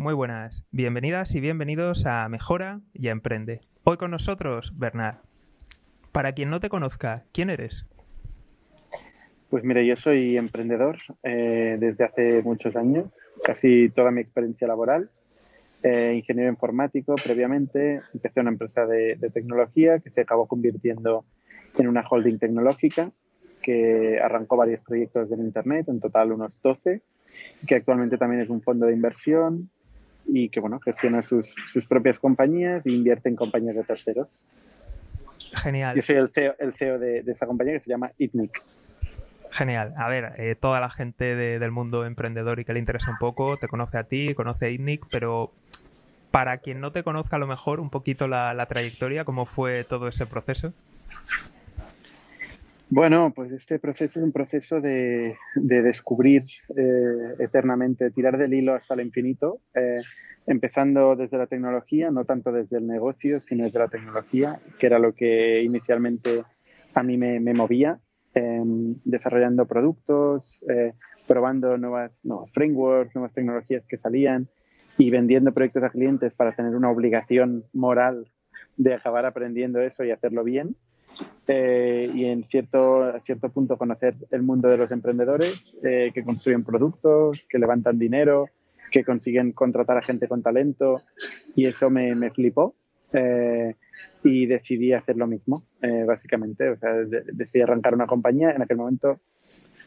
[0.00, 3.62] Muy buenas, bienvenidas y bienvenidos a Mejora y a Emprende.
[3.82, 5.16] Hoy con nosotros, Bernard.
[6.12, 7.84] Para quien no te conozca, ¿quién eres?
[9.50, 13.08] Pues mire, yo soy emprendedor eh, desde hace muchos años,
[13.42, 15.10] casi toda mi experiencia laboral.
[15.82, 21.24] Eh, ingeniero informático previamente, empecé una empresa de, tecnología que se acabó convirtiendo
[21.76, 23.10] en una holding tecnológica
[23.60, 27.02] que arrancó varios proyectos en Internet, en total unos 12,
[27.66, 29.70] que actualmente también es un fondo de inversión
[30.28, 34.44] y que bueno, gestiona sus, sus propias compañías e invierte en compañías de terceros.
[35.54, 35.96] Genial.
[35.96, 38.62] Yo soy el CEO, el CEO de, de esta compañía que se llama ITNIC.
[39.50, 39.94] Genial.
[39.96, 43.16] A ver, eh, toda la gente de, del mundo emprendedor y que le interesa un
[43.18, 45.52] poco te conoce a ti, conoce a ITNIC, pero
[46.30, 49.84] para quien no te conozca a lo mejor un poquito la, la trayectoria, ¿cómo fue
[49.84, 50.74] todo ese proceso?
[52.90, 58.74] Bueno, pues este proceso es un proceso de, de descubrir eh, eternamente, tirar del hilo
[58.74, 60.00] hasta el infinito, eh,
[60.46, 64.98] empezando desde la tecnología, no tanto desde el negocio, sino desde la tecnología, que era
[64.98, 66.44] lo que inicialmente
[66.94, 68.00] a mí me, movía,
[68.34, 68.62] eh,
[69.04, 70.94] desarrollando productos, eh,
[71.26, 74.48] probando nuevas, nuevos frameworks, nuevas tecnologías que salían
[74.96, 78.32] y vendiendo proyectos a clientes para tener una obligación moral
[78.78, 80.74] de acabar aprendiendo eso y hacerlo bien
[81.46, 86.24] eh, y en cierto, a cierto punto conocer el mundo de los emprendedores eh, que
[86.24, 88.48] construyen productos, que levantan dinero,
[88.90, 90.98] que consiguen contratar a gente con talento
[91.54, 92.74] y eso me, me flipó
[93.12, 93.74] eh,
[94.22, 96.70] y decidí hacer lo mismo, eh, básicamente.
[96.70, 98.50] O sea, de, decidí arrancar una compañía.
[98.50, 99.20] En aquel momento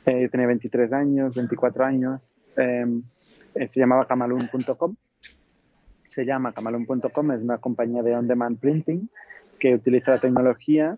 [0.05, 2.21] eh, tenía 23 años, 24 años.
[2.55, 4.95] se llamaba camalun.com.
[6.07, 9.09] Se llama camalun.com, es una compañía de on-demand printing
[9.59, 10.97] que utiliza la tecnología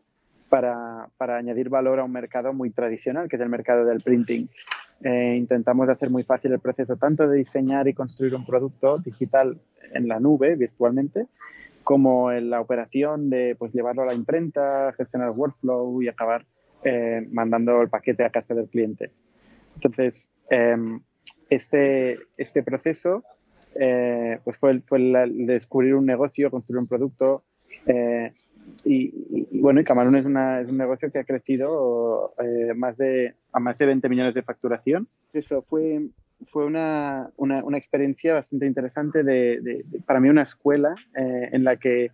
[0.54, 4.48] para, para, añadir valor a un mercado muy tradicional, que es el mercado del printing.
[5.04, 9.60] Eh, intentamos hacer muy fácil el proceso tanto de diseñar y construir un producto digital
[9.94, 11.26] en la nube, virtualmente,
[11.84, 16.46] como en la operación de pues, llevarlo a la imprenta, gestionar el workflow y acabar
[16.84, 19.10] eh, mandando el paquete a casa del cliente.
[19.74, 20.78] Entonces, eh,
[21.50, 23.24] este, este proceso
[23.74, 27.44] eh, pues fue, el, fue el, descubrir un negocio, construir un producto,
[28.84, 32.98] y, y, bueno, y Camarón es, una, es, un negocio que ha crecido eh, más
[32.98, 35.08] de, a más de 20 millones de facturación.
[35.32, 36.02] Eso fue,
[36.48, 41.50] fue una, una, una experiencia bastante interesante, de, de, de, para mí una escuela eh,
[41.52, 42.12] en la que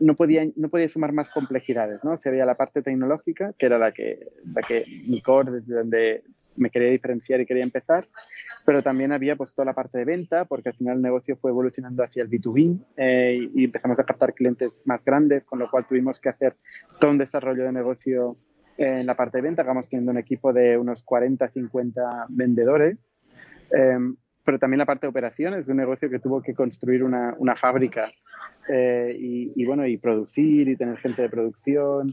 [0.00, 2.02] no podía, no podía sumar más complejidades.
[2.02, 2.18] ¿no?
[2.18, 6.22] Se había la parte tecnológica, que era la que, la que mi core, desde donde
[6.58, 8.06] me quería diferenciar y quería empezar,
[8.66, 11.50] pero también había pues toda la parte de venta, porque al final el negocio fue
[11.50, 15.86] evolucionando hacia el B2B eh, y empezamos a captar clientes más grandes, con lo cual
[15.86, 16.56] tuvimos que hacer
[17.00, 18.36] todo un desarrollo de negocio
[18.76, 22.96] en la parte de venta, acabamos teniendo un equipo de unos 40, 50 vendedores,
[23.76, 23.98] eh,
[24.44, 27.54] pero también la parte de operaciones, de un negocio que tuvo que construir una, una
[27.56, 28.10] fábrica
[28.68, 32.06] eh, y, y, bueno, y producir y tener gente de producción,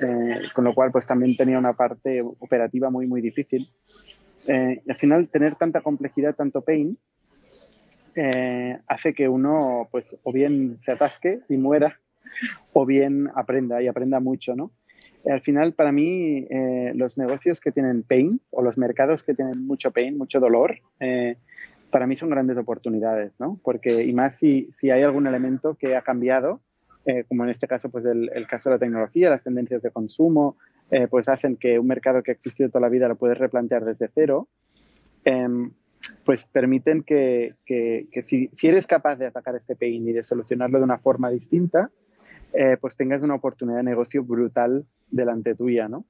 [0.00, 3.68] eh, con lo cual pues también tenía una parte operativa muy muy difícil.
[4.46, 6.98] Eh, al final tener tanta complejidad, tanto pain,
[8.14, 11.98] eh, hace que uno pues o bien se atasque y muera
[12.72, 14.72] o bien aprenda y aprenda mucho, ¿no?
[15.26, 19.66] Al final, para mí, eh, los negocios que tienen pain o los mercados que tienen
[19.66, 21.36] mucho pain, mucho dolor, eh,
[21.90, 23.60] para mí son grandes oportunidades, ¿no?
[23.62, 26.60] Porque, y más si, si hay algún elemento que ha cambiado,
[27.06, 29.90] eh, como en este caso, pues el, el, caso de la tecnología, las tendencias de
[29.90, 30.56] consumo,
[30.90, 33.84] eh, pues hacen que un mercado que ha existido toda la vida lo puedes replantear
[33.84, 34.48] desde cero,
[35.24, 35.48] eh,
[36.24, 40.24] pues permiten que, que, que si, si, eres capaz de atacar este pain y de
[40.24, 41.90] solucionarlo de una forma distinta,
[42.52, 46.04] eh, pues tengas una oportunidad de negocio brutal delante tuya, ¿no?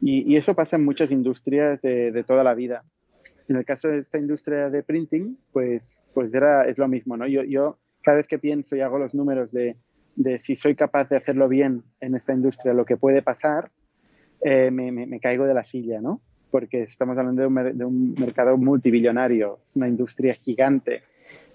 [0.00, 2.84] Y, y eso pasa en muchas industrias de, de, toda la vida.
[3.48, 7.26] En el caso de esta industria de printing, pues, pues era, es lo mismo, ¿no?
[7.26, 9.76] Yo, yo cada vez que pienso y hago los números de,
[10.16, 13.70] de si soy capaz de hacerlo bien en esta industria, lo que puede pasar,
[14.40, 16.20] eh, me, caigo de la silla, ¿no?
[16.50, 21.02] Porque estamos hablando de un, de un mercado multibillonario, una industria gigante.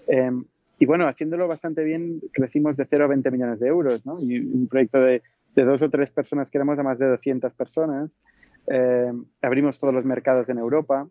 [0.06, 0.30] Eh,
[0.78, 4.20] y bueno, haciéndolo bastante bien, crecimos de 0 a 20 millones de euros, ¿no?
[4.20, 5.22] Y un proyecto de,
[5.54, 8.10] de dos o tres personas que éramos a más de 200 personas.
[8.66, 11.06] Eh, abrimos todos los mercados en Europa.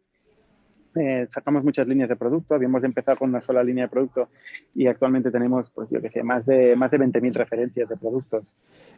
[0.95, 2.55] Eh, sacamos muchas líneas de producto.
[2.55, 4.29] Habíamos empezado con una sola línea de producto
[4.73, 8.55] y actualmente tenemos, pues yo que sé, más de, más de 20.000 referencias de productos.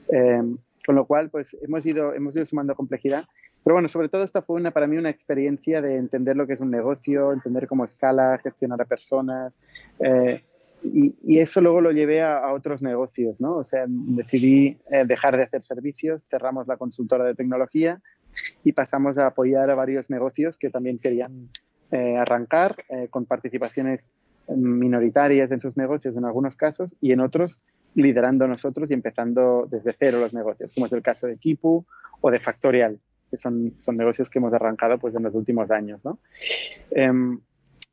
[0.09, 0.41] Eh,
[0.85, 2.13] con lo cual, pues hemos ido,
[2.45, 3.25] sumando complejidad.
[3.63, 6.53] Pero bueno, sobre todo esta fue una, para mí una experiencia de entender lo que
[6.53, 9.53] es un negocio, entender cómo escala, gestionar a personas.
[9.99, 10.43] Eh,
[10.83, 13.57] y, y, eso luego lo llevé a, a, otros negocios, ¿no?
[13.57, 18.01] O sea, decidí eh, dejar de hacer servicios, cerramos la consultora de tecnología
[18.63, 21.49] y pasamos a apoyar a varios negocios que también querían
[21.91, 24.07] eh, arrancar eh, con participaciones
[24.47, 27.61] minoritarias en sus negocios en algunos casos y en otros
[27.95, 31.85] liderando nosotros y empezando desde cero los negocios, como es el caso de Kipu
[32.21, 32.99] o de Factorial,
[33.29, 35.99] que son, son negocios que hemos arrancado pues, en los últimos años.
[36.03, 36.19] ¿no?
[36.91, 37.39] Em,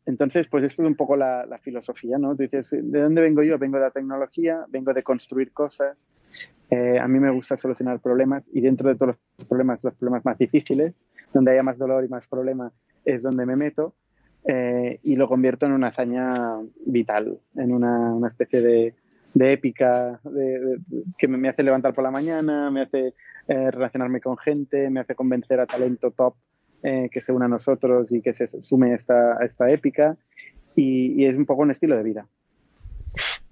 [0.08, 2.34] entonces, pues esto es un poco la, filosofía, ¿no?
[2.34, 3.58] Tú dices, ¿de dónde vengo yo?
[3.58, 6.08] Vengo de la tecnología, vengo de construir cosas.
[6.70, 10.24] Eh, a mí me gusta solucionar problemas y dentro de todos los problemas, los problemas
[10.24, 10.94] más difíciles,
[11.34, 12.72] donde haya más dolor y más problema,
[13.04, 13.94] es donde me meto
[14.44, 18.94] eh, y lo convierto en una hazaña vital, en una, una especie de,
[19.34, 20.20] de épica
[21.18, 23.14] que me hace levantar por la mañana, me hace
[23.46, 26.34] eh, relacionarme con gente, me hace convencer a talento top
[26.82, 30.16] eh, que se una a nosotros y que se sume a esta, esta épica.
[30.74, 32.26] Y, es un poco un estilo de vida.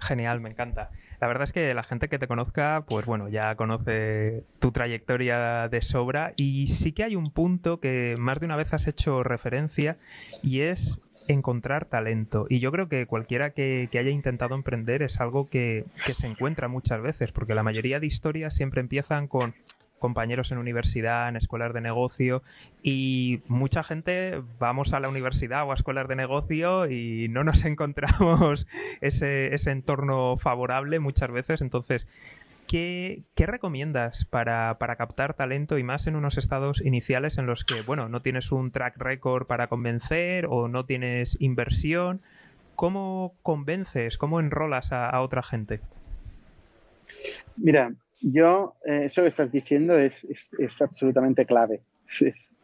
[0.06, 0.90] Genial, me encanta.
[1.20, 5.68] La verdad es que la gente que te conozca, pues bueno, ya conoce tu trayectoria
[5.68, 9.22] de sobra y sí que hay un punto que más de una vez has hecho
[9.22, 9.96] referencia
[10.42, 12.46] y es encontrar talento.
[12.48, 17.02] Y yo creo que cualquiera que, haya intentado emprender es algo que, se encuentra muchas
[17.02, 19.54] veces, porque la mayoría de historias siempre empiezan con
[19.98, 22.42] compañeros en universidad, en escuelas de negocio
[22.82, 27.64] y mucha gente vamos a la universidad o a escuelas de negocio y no nos
[27.64, 28.66] encontramos
[29.00, 31.60] ese, entorno favorable muchas veces.
[31.60, 32.06] Entonces,
[32.68, 37.82] ¿Qué, ¿qué, recomiendas para, captar talento y más en unos estados iniciales en los que,
[37.82, 42.22] bueno, no tienes un track record para convencer o no tienes inversión?
[42.74, 45.80] ¿Cómo convences, cómo enrolas a otra gente?
[47.56, 47.92] Mira,
[48.28, 50.26] yo, eh, eso que estás diciendo es,
[50.58, 51.82] es, absolutamente clave.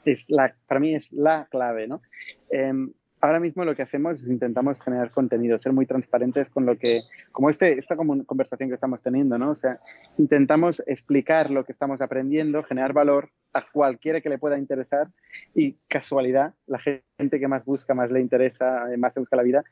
[0.05, 2.03] Es, la, para mí es la clave, ¿no?
[2.51, 6.77] Em, ahora mismo lo que hacemos es intentamos generar contenido, ser muy transparentes con lo
[6.77, 9.51] que, como este, esta conversación que estamos teniendo, ¿no?
[9.51, 9.79] O sea,
[10.19, 15.09] intentamos explicar lo que estamos aprendiendo, generar valor a cualquiera que le pueda interesar
[15.55, 19.63] y casualidad, la gente que más busca, más le interesa, más se busca la vida,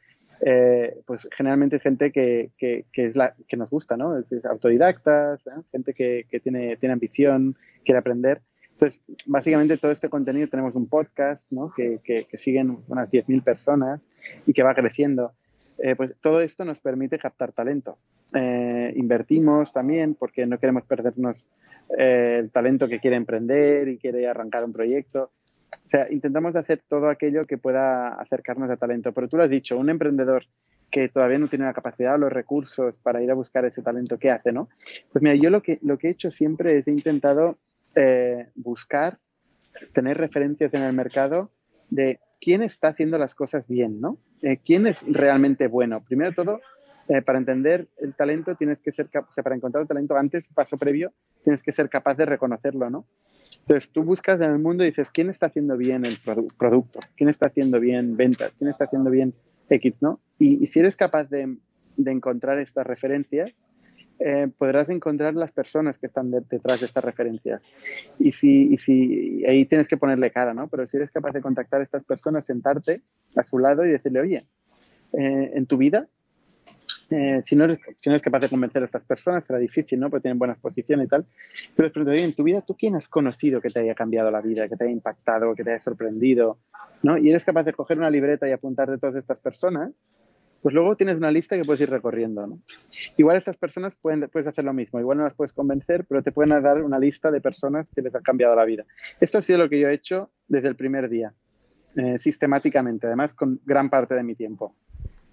[0.43, 4.19] eh, pues generalmente gente que, que, es la, que nos gusta, ¿no?
[4.19, 5.63] Es, autodidactas, ¿eh?
[5.71, 8.41] gente que, que, tiene, tiene ambición, quiere aprender.
[8.73, 11.73] Entonces, básicamente todo este contenido tenemos un podcast, ¿no?
[11.77, 14.01] Que, siguen unas 10.000 personas
[14.47, 15.33] y que va creciendo.
[15.79, 17.99] Eh, pues todo esto nos permite captar talento.
[18.33, 21.47] invertimos también porque no queremos perdernos
[21.91, 25.31] el talento que quiere emprender y quiere arrancar un proyecto.
[25.87, 29.13] O sea, intentamos hacer todo aquello que pueda acercarnos a talento.
[29.13, 30.45] Pero tú lo has dicho, un emprendedor
[30.91, 34.19] que todavía no tiene la capacidad o los recursos para ir a buscar ese talento,
[34.19, 34.69] ¿qué hace, no?
[35.13, 37.59] Pues mira, yo lo que, he hecho siempre es he intentado
[37.95, 39.19] eh, buscar,
[39.93, 41.51] tener referencias en el mercado
[41.91, 44.19] de quién está haciendo las cosas bien, ¿no?
[44.43, 46.03] Eh, ¿Quién es realmente bueno?
[46.03, 46.61] Primero todo,
[47.09, 50.49] eh, para entender el talento tienes que ser, o sea, para encontrar el talento antes,
[50.49, 51.13] paso previo,
[51.45, 53.07] tienes que ser capaz de reconocerlo, ¿no?
[53.61, 56.17] Entonces tú buscas en el mundo y dices, ¿quién está haciendo bien el
[56.59, 56.99] producto?
[57.17, 58.53] ¿Quién está haciendo bien ventas?
[58.59, 59.35] ¿Quién está haciendo bien
[59.69, 59.95] X?
[60.01, 60.21] ¿no?
[60.39, 61.57] Y, si eres capaz de,
[62.05, 63.53] encontrar estas referencias,
[64.19, 67.63] eh, podrás encontrar las personas que están detrás de estas referencias.
[68.19, 70.67] Y si, y si ahí tienes que ponerle cara, ¿no?
[70.69, 73.03] Pero si eres capaz de contactar a estas personas, sentarte
[73.37, 74.47] a su lado y decirle, oye,
[75.13, 76.09] eh, en tu vida
[77.11, 79.99] eh, si, no eres, si no eres capaz de convencer a estas personas, será difícil,
[79.99, 80.11] ¿no?
[80.11, 81.27] Porque tienen buenas posiciones y tal.
[81.75, 84.41] Tú les preguntas, en tu vida, ¿tú quién has conocido que te haya cambiado la
[84.41, 86.59] vida, que te haya impactado, que te haya sorprendido?
[87.03, 87.19] ¿no?
[87.19, 89.93] Y eres capaz de coger una libreta y apuntar de todas estas personas,
[90.63, 92.59] pues luego tienes una lista que puedes ir recorriendo, ¿no?
[93.17, 96.33] Igual estas personas pueden, puedes hacer lo mismo, igual no las puedes convencer, pero te
[96.33, 98.85] pueden dar una lista de personas que les han cambiado la vida.
[99.21, 101.33] Esto ha sido lo que yo he hecho desde el primer día,
[101.97, 104.77] eh, sistemáticamente, además con gran parte de mi tiempo.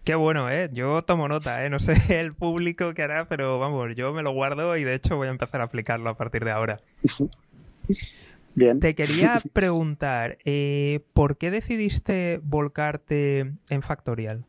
[0.07, 0.69] Qué bueno, ¿eh?
[0.71, 1.69] Yo tomo nota, ¿eh?
[1.69, 5.17] No sé el público que hará, pero vamos, yo me lo guardo y de hecho
[5.17, 6.79] voy a empezar a aplicarlo a partir de ahora.
[8.55, 8.79] Bien.
[8.79, 14.45] Te quería preguntar, eh, ¿por qué decidiste volcarte en Factorial?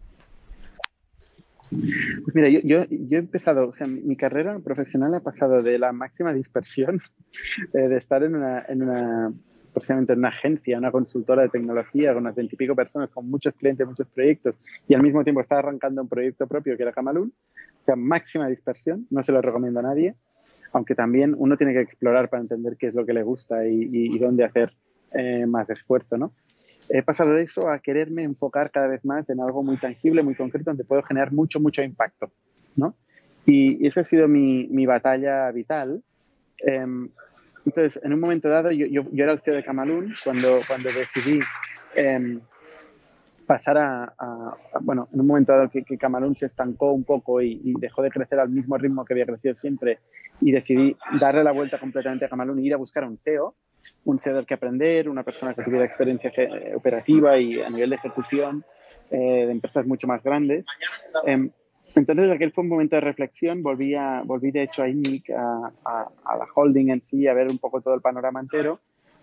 [1.71, 2.87] Pues mira, yo, yo,
[3.17, 7.03] he empezado, o sea, mi, carrera profesional ha pasado de la máxima dispersión,
[7.75, 9.33] eh, de estar en una, en una
[9.73, 13.87] precisamente en una agencia, una consultora de tecnología con unas veintipico personas, con muchos clientes,
[13.87, 14.55] muchos proyectos,
[14.89, 17.33] y al mismo tiempo estaba arrancando un proyecto propio que era Camalún,
[17.83, 20.15] o sea, máxima dispersión, no se lo recomiendo a nadie,
[20.73, 24.19] aunque también uno tiene que explorar para entender qué es lo que le gusta y,
[24.19, 24.73] dónde hacer
[25.13, 26.33] eh, más esfuerzo, ¿no?
[26.91, 30.35] He pasado de eso a quererme enfocar cada vez más en algo muy tangible, muy
[30.35, 32.31] concreto, donde puedo generar mucho, mucho impacto,
[32.77, 32.95] ¿no?
[33.45, 36.03] Y, esa ha sido mi, batalla vital.
[36.65, 37.09] Em,
[37.69, 41.39] entonces, en un momento dado, yo, yo, era el CEO de Camalún cuando, cuando decidí
[41.95, 42.41] em,
[43.47, 44.15] pasar a,
[44.81, 48.11] bueno, en un momento dado que, que Camalún se estancó un poco y, dejó de
[48.11, 49.99] crecer al mismo ritmo que había crecido siempre
[50.41, 53.55] y decidí darle la vuelta completamente a Camalún y ir a buscar un CEO,
[54.05, 56.33] un CEO del que aprender, una persona que tuviera experiencia
[56.75, 58.65] operativa y a nivel de ejecución
[59.11, 60.65] de empresas mucho más grandes.
[61.27, 61.51] Em,
[61.95, 65.73] entonces aquel fue un momento de reflexión, volví, a, volví de hecho a INIC, a,
[65.85, 68.81] a, la holding en sí, a ver un poco todo el panorama entero.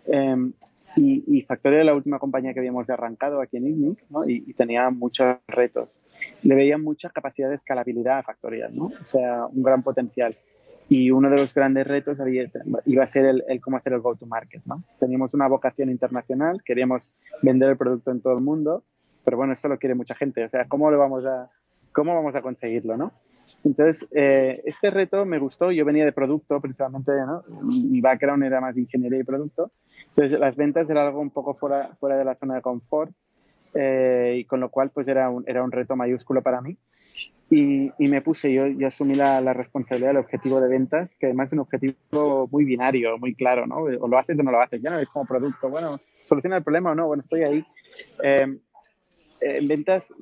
[0.08, 0.54] Em,
[0.96, 4.28] y, y, Factoria era la última compañía que habíamos arrancado aquí en INIC ¿no?
[4.28, 6.00] y, tenía muchos retos.
[6.42, 8.86] Le veía mucha capacidad de escalabilidad a Factoria, ¿no?
[8.86, 10.36] o sea, un gran potencial.
[10.88, 12.50] Y uno de los grandes retos había,
[12.86, 14.62] iba a ser el, el cómo hacer el go-to-market.
[14.66, 14.84] ¿no?
[15.00, 18.84] Teníamos una vocación internacional, queríamos vender el producto en todo el mundo,
[19.26, 20.46] pero bueno, esto lo quiere mucha gente.
[20.46, 21.50] O sea, ¿cómo lo vamos a,
[21.96, 23.14] ¿Cómo vamos a conseguirlo, no?
[23.64, 25.72] Entonces, eh, este reto me gustó.
[25.72, 27.42] Yo venía de producto, principalmente, ¿no?
[27.64, 29.72] Mi background era más de ingeniería y producto.
[30.10, 33.14] Entonces, las ventas era algo un poco fuera, fuera de la zona de confort.
[33.74, 36.78] Eh, y con lo cual, pues era un, era un reto mayúsculo para mí.
[37.50, 41.28] Y, y me puse, yo, yo asumí la, la, responsabilidad del objetivo de ventas, que
[41.28, 43.78] además es un objetivo muy binario, muy claro, ¿no?
[43.78, 44.82] O lo haces o no lo haces.
[44.82, 47.66] Ya no es como producto, bueno, soluciona el problema o no, bueno, estoy ahí.
[48.22, 48.58] Eh,
[49.42, 50.14] en ventas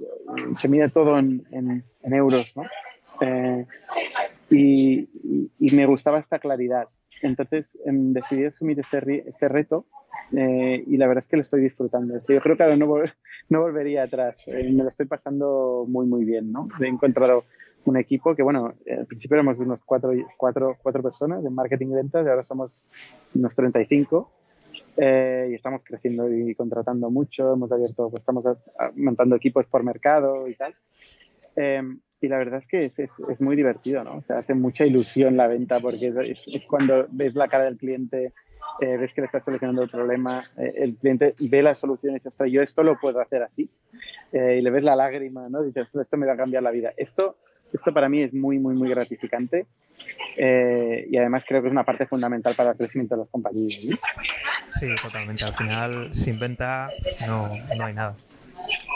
[0.55, 2.63] se mide todo en, en, euros, ¿no?
[3.21, 3.65] Eh,
[4.49, 5.09] y,
[5.59, 6.87] y, me gustaba esta claridad.
[7.21, 9.85] Entonces em, decidí asumir este, este reto
[10.35, 12.15] eh, y la verdad es que lo estoy disfrutando.
[12.27, 12.87] Yo creo que ahora no,
[13.49, 14.35] no volvería atrás.
[14.47, 16.67] Eh, me lo estoy pasando muy, muy bien, ¿no?
[16.81, 17.45] He encontrado
[17.85, 21.95] un equipo que, bueno, al principio éramos unos cuatro, cuatro, cuatro personas en marketing y
[21.95, 22.83] ventas y ahora somos
[23.35, 24.31] unos 35
[24.97, 28.45] eh, y estamos creciendo y contratando mucho, hemos abierto, pues estamos
[28.95, 30.75] montando equipos por mercado y tal.
[31.55, 34.17] Em, y la verdad es que es, es, muy divertido, ¿no?
[34.17, 36.13] O sea, hace mucha ilusión la venta porque
[36.47, 38.33] es, cuando ves la cara del cliente,
[38.79, 42.15] eh, ves que le estás solucionando el problema, eh, el cliente ve la solución y
[42.15, 43.69] dice, ostras, yo esto lo puedo hacer así.
[44.31, 45.61] y le ves la lágrima, ¿no?
[45.63, 46.93] Dices, esto me va a cambiar la vida.
[46.95, 47.37] Esto,
[47.73, 49.65] esto para mí es muy, muy, muy gratificante
[50.37, 53.81] eh, y además creo que es una parte fundamental para el crecimiento de las compañías.
[54.71, 55.43] Sí, totalmente.
[55.43, 56.89] Al final, sin venta
[57.27, 58.15] no, no hay nada.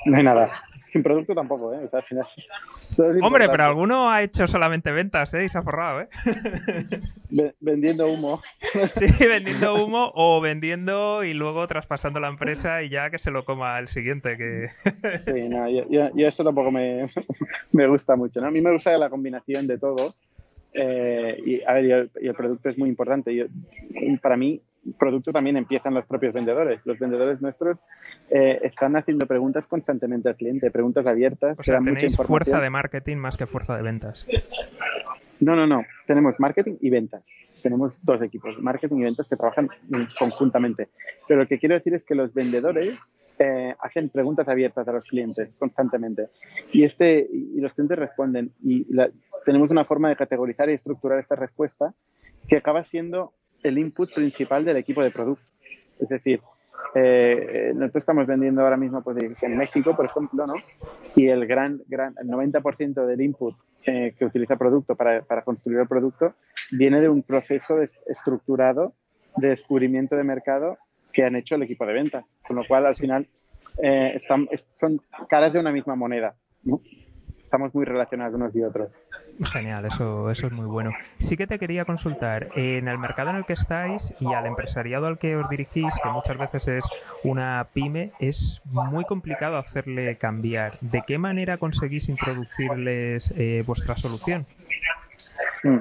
[0.06, 0.52] No hay nada.
[0.90, 1.90] Sin producto tampoco, ¿eh?
[1.92, 2.26] al final,
[3.24, 5.46] Hombre, pero alguno ha hecho solamente ventas, ¿eh?
[5.46, 6.08] Y se ha forrado, ¿eh?
[7.60, 8.42] vendiendo humo.
[8.92, 13.46] Sí, vendiendo humo o vendiendo y luego traspasando la empresa y ya que se lo
[13.46, 14.38] coma el siguiente.
[14.38, 14.68] Que...
[15.26, 17.04] Sí, no, y eso tampoco me,
[17.72, 18.48] me gusta mucho, ¿no?
[18.48, 20.14] A mí me gusta la combinación de todo
[20.80, 23.34] eh, y, a ver, y el, producto es muy importante.
[23.36, 23.46] Yo,
[24.22, 26.82] para mí, el producto también empieza en los propios vendedores.
[26.86, 27.80] Los vendedores nuestros
[28.30, 31.60] eh, están haciendo preguntas constantemente al cliente, preguntas abiertas.
[31.60, 34.26] O sea, tenéis fuerza de marketing más que fuerza de ventas.
[35.40, 35.84] No, no, no.
[36.06, 37.24] Tenemos marketing y ventas.
[37.62, 39.70] Tenemos dos equipos, marketing y ventas, que trabajan
[40.18, 40.90] conjuntamente.
[41.28, 43.00] Pero lo que quiero decir es que los vendedores
[43.40, 46.30] eh, hacen preguntas abiertas a los clientes constantemente.
[46.72, 48.52] Y, este, y los clientes responden.
[48.64, 48.86] Y
[49.46, 51.94] tenemos una forma de categorizar y estructurar esta respuesta
[52.48, 53.34] que acaba siendo
[53.68, 55.44] el input principal del equipo de producto.
[56.00, 56.42] Es decir,
[56.96, 60.54] eh, nosotros estamos vendiendo ahora mismo pues, en México, por ejemplo, ¿no?
[61.16, 63.56] y el gran, gran el 90% del input
[63.86, 66.34] eh, que utiliza producto para, para, construir el producto
[66.72, 68.94] viene de un proceso estructurado
[69.38, 70.78] de descubrimiento de mercado
[71.14, 72.26] que han hecho el equipo de venta.
[72.46, 73.28] Con lo cual, al final,
[73.82, 76.36] eh, están, son caras de una misma moneda.
[76.64, 76.82] ¿no?
[77.58, 78.92] Estamos muy relacionados unos y otros.
[79.52, 80.92] Genial, eso, eso es muy bueno.
[81.18, 85.08] Sí que te quería consultar, en el mercado en el que estáis y al empresariado
[85.08, 86.86] al que os dirigís, que muchas veces es
[87.24, 90.74] una pyme, es muy complicado hacerle cambiar.
[90.84, 94.46] ¿De qué manera conseguís introducirles eh, vuestra solución?
[95.64, 95.78] Mm.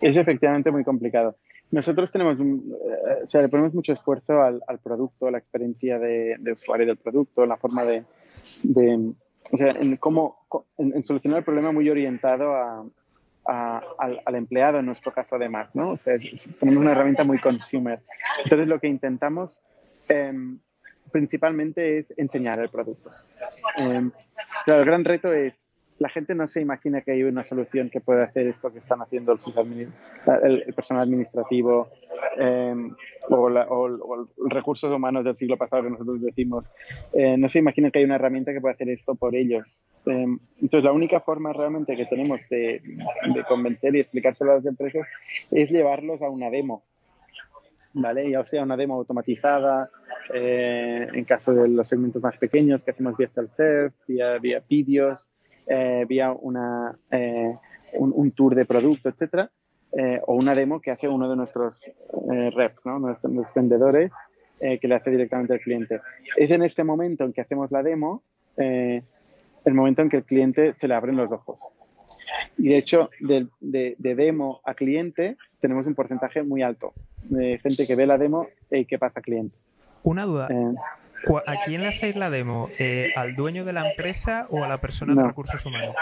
[0.00, 1.36] Es efectivamente muy complicado.
[1.70, 6.36] Nosotros tenemos, eh, o sea, le ponemos mucho esfuerzo al, producto, a la experiencia de,
[6.52, 8.02] usuario del producto, la forma de,
[9.50, 10.46] o sea, en cómo,
[10.78, 12.84] en, solucionar el problema muy orientado a,
[13.98, 15.92] al, empleado, en nuestro caso además, ¿no?
[15.92, 16.14] O sea,
[16.60, 18.00] tenemos una herramienta muy consumer.
[18.44, 19.60] Entonces, lo que intentamos
[20.08, 20.58] em,
[21.10, 23.10] principalmente es enseñar el producto.
[23.78, 24.10] Eh,
[24.66, 25.69] el gran reto es
[26.00, 29.02] la gente no se imagina que hay una solución que puede hacer esto que están
[29.02, 31.88] haciendo el, el personal administrativo
[32.38, 32.74] eh,
[33.28, 36.70] o, los recursos humanos del siglo pasado que nosotros decimos.
[37.12, 39.84] Eh, no se imagina que hay una herramienta que puede hacer esto por ellos.
[40.06, 40.26] Eh,
[40.62, 42.80] entonces, la única forma realmente que tenemos de,
[43.34, 45.06] de convencer y explicárselo a las empresas
[45.52, 46.82] es llevarlos a una demo.
[47.92, 48.30] ¿vale?
[48.30, 49.90] Ya sea una demo automatizada,
[50.32, 55.28] en caso de los segmentos más pequeños que hacemos vía self-serve, vía, vía vídeos,
[55.72, 57.54] eh, vía una, eh,
[57.92, 59.48] un, tour de producto, etcétera,
[59.92, 61.88] eh, o una demo que hace uno de nuestros
[62.26, 62.98] reps, ¿no?
[62.98, 64.10] nuestros, vendedores,
[64.58, 66.00] que le hace directamente al cliente.
[66.36, 68.24] Es en este momento en que hacemos la demo,
[68.56, 69.04] el
[69.64, 71.60] momento en que el cliente se le abren los ojos.
[72.58, 77.86] Y de hecho, de, de, demo a cliente tenemos un porcentaje muy alto de gente
[77.86, 79.56] que ve la demo y que pasa a cliente.
[80.02, 80.48] Una duda.
[81.46, 82.70] ¿A quién le hacéis la demo?
[82.78, 85.94] Eh, ¿Al dueño de la empresa o a la persona de recursos humanos?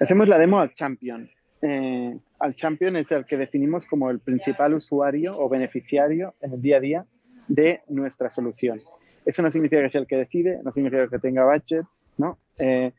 [0.00, 1.30] Hacemos la demo al champion.
[1.62, 6.62] Eh, al champion es el que definimos como el principal usuario o beneficiario en el
[6.62, 7.06] día a día
[7.48, 8.80] de nuestra solución.
[9.24, 11.86] Eso no significa que sea el que decide, no significa que tenga budget,
[12.18, 12.38] ¿no?
[12.60, 12.92] Eh,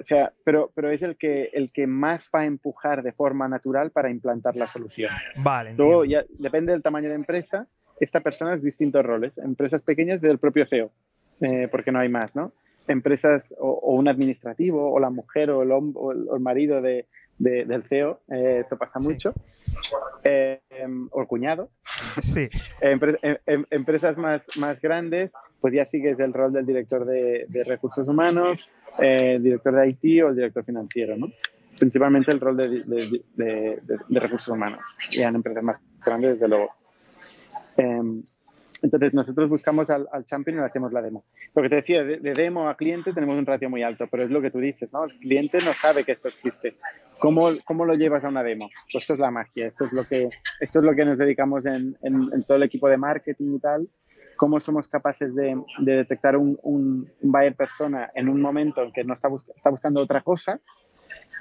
[0.00, 3.48] o sea, pero, pero es el que, el que más va a empujar de forma
[3.48, 5.10] natural para implantar la solución.
[5.36, 5.74] Vale.
[5.74, 7.66] Luego, ya depende del tamaño de empresa,
[8.02, 9.36] esta persona es distintos roles.
[9.38, 10.90] Empresas pequeñas del propio CEO,
[11.40, 12.52] eh, porque no hay más, ¿no?
[12.88, 17.06] Empresas o, un administrativo o la mujer o el, o el, marido de,
[17.38, 19.32] del CEO, eh, eso pasa mucho,
[20.24, 20.60] eh,
[21.10, 21.70] o el cuñado.
[22.20, 22.48] Sí.
[22.80, 22.98] Em,
[23.46, 25.30] em, empresas más, más grandes,
[25.60, 28.68] pues ya sigues el rol del director de, recursos humanos,
[28.98, 31.28] director de IT o el director financiero, ¿no?
[31.78, 34.80] Principalmente el rol de, de recursos humanos,
[35.16, 36.81] ya en empresas más grandes, desde luego.
[37.76, 38.22] Em,
[38.82, 41.24] entonces nosotros buscamos al, champion y le hacemos la demo.
[41.54, 44.30] Lo que te decía, de, demo a cliente tenemos un ratio muy alto, pero es
[44.30, 45.04] lo que tú dices, ¿no?
[45.04, 46.76] El cliente no sabe que esto existe.
[47.18, 48.68] ¿Cómo, cómo lo llevas a una demo?
[48.92, 50.28] Pues esto es la magia, esto es lo que,
[50.60, 53.88] esto es lo que nos dedicamos en, en, todo el equipo de marketing y tal.
[54.36, 59.04] Cómo somos capaces de, de detectar un, un, buyer persona en un momento en que
[59.04, 60.60] no está, está buscando otra cosa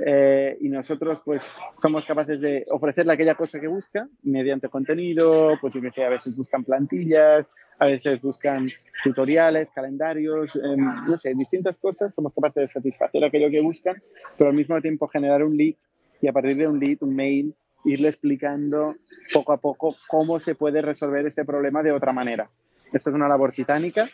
[0.06, 5.74] eh, y nosotros pues somos capaces de ofrecerle aquella cosa que busca mediante contenido, pues
[5.74, 7.46] yo que sé, a veces buscan plantillas,
[7.80, 8.70] a veces buscan
[9.04, 14.02] tutoriales, calendarios, em, no sé, distintas cosas, somos capaces de satisfacer aquello que buscan,
[14.38, 15.76] pero al mismo tiempo generar un lead
[16.22, 18.96] y a partir de un lead, un mail, irle explicando
[19.34, 22.50] poco a poco cómo se puede resolver este problema de otra manera.
[22.94, 24.10] Esto es una labor titánica,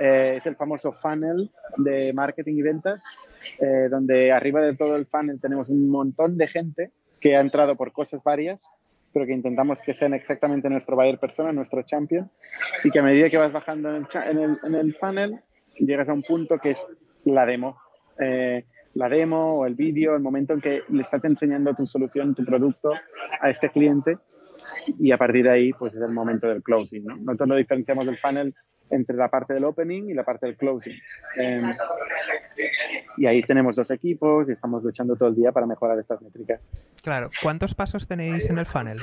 [0.00, 3.02] eh, es el famoso funnel de marketing y ventas,
[3.60, 7.76] eh, donde arriba de todo el funnel tenemos un montón de gente que ha entrado
[7.76, 8.60] por cosas varias,
[9.12, 12.30] pero que intentamos que sean exactamente nuestro buyer persona, nuestro champion,
[12.82, 14.06] y que a medida que vas bajando en
[14.38, 15.40] el, en el, funnel,
[15.78, 16.86] llegas a un punto que es
[17.24, 17.78] la demo.
[18.20, 22.34] Eh, la demo o el vídeo, el momento en que le estás enseñando tu solución,
[22.34, 22.90] tu producto
[23.40, 24.18] a este cliente
[24.98, 27.04] y a partir de ahí pues es el momento del closing.
[27.04, 27.16] ¿no?
[27.16, 28.54] Nosotros lo diferenciamos del funnel
[28.90, 30.94] entre la parte del opening y la parte del closing.
[31.36, 31.72] Em,
[33.16, 36.60] y ahí tenemos dos equipos y estamos luchando todo el día para mejorar estas métricas.
[37.02, 38.98] Claro, ¿cuántos pasos tenéis en el funnel?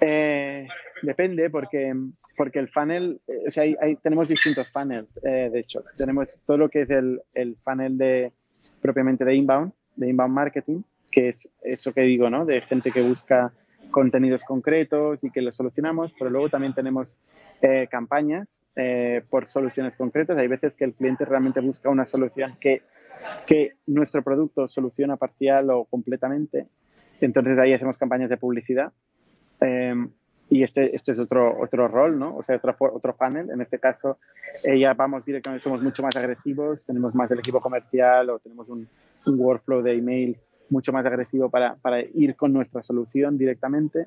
[0.00, 0.68] Eh,
[1.02, 1.94] depende porque,
[2.36, 5.84] porque el funnel, eh, o sea, hay, tenemos distintos funnels, eh, de hecho.
[5.96, 8.32] Tenemos todo lo que es el, el funnel de
[8.80, 12.44] propiamente de inbound, de inbound marketing, que es eso que digo, ¿no?
[12.44, 13.52] De gente que busca
[13.90, 17.16] contenidos concretos y que los solucionamos, pero luego también tenemos
[17.62, 20.38] eh, campañas eh, por soluciones concretas.
[20.38, 22.82] Hay veces que el cliente realmente busca una solución que,
[23.46, 26.66] que nuestro producto soluciona parcial o completamente.
[27.20, 28.92] Entonces ahí hacemos campañas de publicidad.
[29.60, 30.10] Em,
[30.50, 32.36] y este, este es otro, otro rol, ¿no?
[32.36, 33.50] O sea, otro, otro funnel.
[33.50, 34.18] En este caso,
[34.64, 38.68] eh, ya vamos directamente, somos mucho más agresivos, tenemos más del equipo comercial o tenemos
[38.68, 38.88] un
[39.26, 44.06] workflow de emails mucho más agresivo para, para ir con nuestra solución directamente.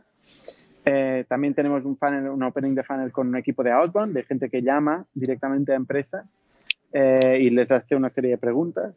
[0.85, 4.23] Eh, también tenemos un funnel, un opening de funnel con un equipo de outbound, de
[4.23, 6.25] gente que llama directamente a empresas
[6.91, 8.93] eh, y les hace una serie de preguntas.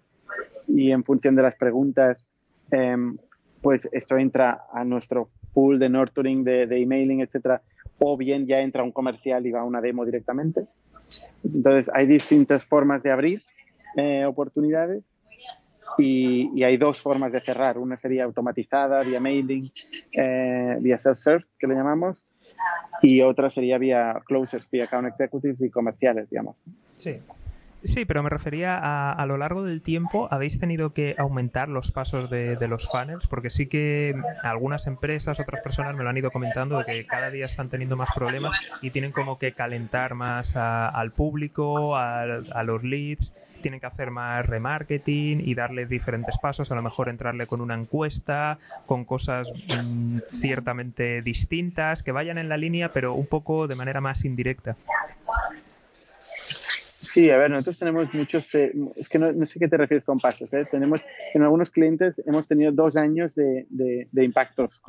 [0.67, 2.25] Y en función de las preguntas,
[2.71, 3.19] em,
[3.61, 7.63] pues esto entra a nuestro pool de nurturing, de, de emailing, etcétera,
[7.99, 10.67] o bien ya entra un comercial y va a una demo directamente.
[11.45, 13.43] Entonces, hay distintas formas de abrir
[13.97, 15.05] eh, oportunidades
[15.99, 17.79] y, hay dos formas de cerrar.
[17.79, 19.71] Una sería automatizada, vía mailing,
[20.13, 22.27] eh, vía self-serve, que le llamamos,
[23.03, 26.57] y otra sería vía closers, vía account executives y comerciales, digamos.
[26.95, 27.17] Sí.
[27.83, 31.93] Sí, pero me refería a, a lo largo del tiempo, ¿habéis tenido que aumentar los
[31.93, 33.27] pasos de, de, los funnels?
[33.27, 37.29] Porque sí que algunas empresas, otras personas me lo han ido comentando, de que cada
[37.29, 42.63] día están teniendo más problemas y tienen como que calentar más al público, a, a
[42.63, 47.47] los leads tienen que hacer más remarketing y darle diferentes pasos, a lo mejor entrarle
[47.47, 49.49] con una encuesta, con cosas
[49.87, 54.77] mm, ciertamente distintas, que vayan en la línea, pero un poco de manera más indirecta.
[57.01, 60.19] Sí, a ver, nosotros tenemos muchos, eh, es que no, sé qué te refieres con
[60.19, 60.67] pasos, ¿eh?
[60.71, 61.01] tenemos,
[61.33, 64.83] en algunos clientes hemos tenido dos años de, de, impactos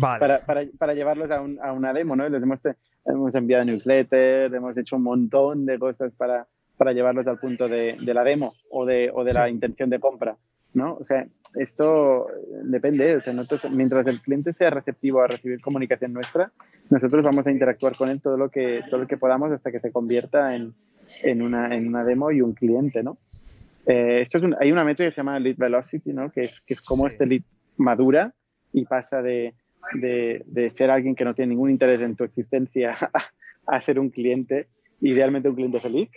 [0.00, 2.26] para, para, para, llevarlos a, un, a, una demo, ¿no?
[2.26, 2.60] Les hemos,
[3.04, 7.96] hemos enviado newsletter, hemos hecho un montón de cosas para, para llevarlos al punto de,
[8.00, 10.36] de la demo o de, o de la intención de compra,
[10.72, 10.94] ¿no?
[10.94, 12.26] O sea, esto
[12.64, 16.50] depende, o sea, nosotros, mientras el cliente sea receptivo a recibir comunicación nuestra,
[16.90, 19.80] nosotros vamos a interactuar con él todo lo que, todo lo que podamos hasta que
[19.80, 20.74] se convierta en,
[21.22, 23.18] en, una, en una demo y un cliente, ¿no?
[23.86, 26.30] Eh, esto es hay una métrica que se llama lead velocity, ¿no?
[26.30, 27.42] Que es, que es como este lead
[27.76, 28.32] madura
[28.72, 29.54] y pasa de
[29.92, 32.96] de, ser alguien que no tiene ningún interés en tu existencia
[33.66, 34.68] a, ser un cliente,
[35.00, 36.08] idealmente un cliente feliz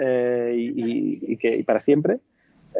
[0.00, 2.18] eh, y, que, para siempre.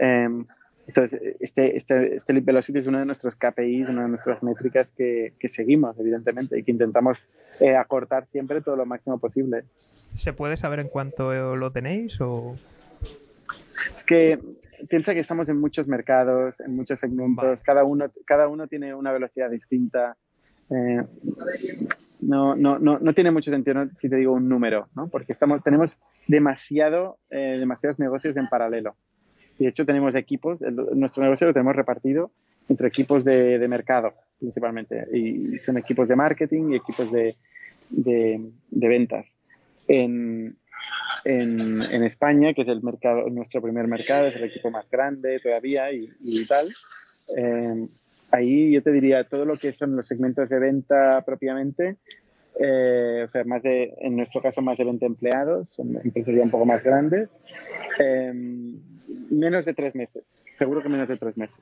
[0.00, 0.44] Em,
[0.86, 4.88] entonces, este, este, este Lead Velocity es uno de nuestros KPIs, una de nuestras métricas
[4.96, 7.18] que, que seguimos, evidentemente, y que intentamos
[7.60, 9.64] eh, acortar siempre todo lo máximo posible.
[10.14, 12.56] ¿Se puede saber en cuánto lo tenéis o...?
[13.96, 14.38] Es que
[14.88, 19.12] piensa que estamos en muchos mercados, en muchos segmentos, cada uno, cada uno tiene una
[19.12, 20.16] velocidad distinta.
[20.70, 21.02] Eh,
[22.20, 25.08] no, no, no, no, tiene mucho sentido si te digo un número, ¿no?
[25.08, 28.96] porque estamos, tenemos demasiado, eh, demasiados negocios en paralelo.
[29.58, 32.30] Y de hecho tenemos equipos, nuestro negocio lo tenemos repartido
[32.68, 37.34] entre equipos de, de mercado principalmente, y son equipos de marketing y equipos de,
[37.90, 39.26] de, de ventas.
[39.88, 40.56] En,
[41.24, 45.92] en, España, que es el mercado, nuestro primer mercado, es el equipo más grande todavía
[45.92, 46.08] y,
[46.46, 46.68] tal.
[47.36, 47.88] Eh,
[48.30, 51.96] ahí yo te diría todo lo que son los segmentos de venta propiamente,
[52.60, 56.42] eh, o sea, más de, en nuestro caso más de 20 empleados, son empresas ya
[56.42, 57.28] un poco más grandes,
[57.98, 58.32] eh,
[59.30, 60.24] menos de tres meses,
[60.58, 61.58] seguro que menos de tres meses.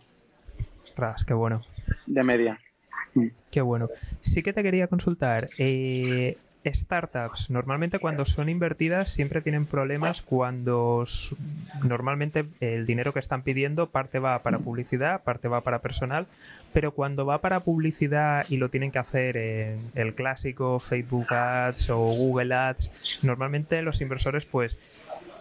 [0.83, 1.63] Ostras, qué bueno.
[2.07, 2.59] De media.
[3.51, 3.89] Qué bueno.
[4.21, 5.49] Sí que te quería consultar.
[5.59, 6.37] Eh,
[6.73, 11.05] startups normalmente cuando son invertidas siempre tienen problemas cuando
[11.83, 16.27] normalmente el dinero que están pidiendo parte va para publicidad, parte va para personal,
[16.73, 21.91] pero cuando va para publicidad y lo tienen que hacer en el clásico Facebook Ads
[21.91, 24.77] o Google Ads, normalmente los inversores pues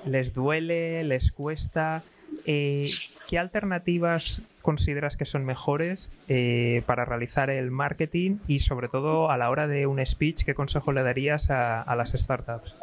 [0.06, 2.04] les duele, les cuesta.
[2.46, 2.88] Eh,
[3.28, 9.38] ¿Qué alternativas consideras que son mejores eh, para realizar el marketing y sobre todo a
[9.38, 12.76] la hora de un speech, qué consejo le darías a, las startups?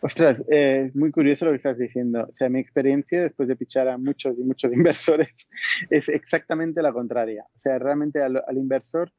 [0.00, 2.28] Ostras, eh, es muy curioso lo que estás diciendo.
[2.30, 5.32] O sea, mi experiencia después de pichar a muchos y muchos inversores
[5.88, 7.46] es exactamente la contraria.
[7.56, 9.10] O sea, realmente al, inversor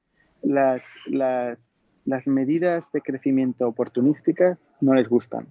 [0.43, 1.57] las, las,
[2.05, 5.47] las medidas de crecimiento oportunísticas no les gustan.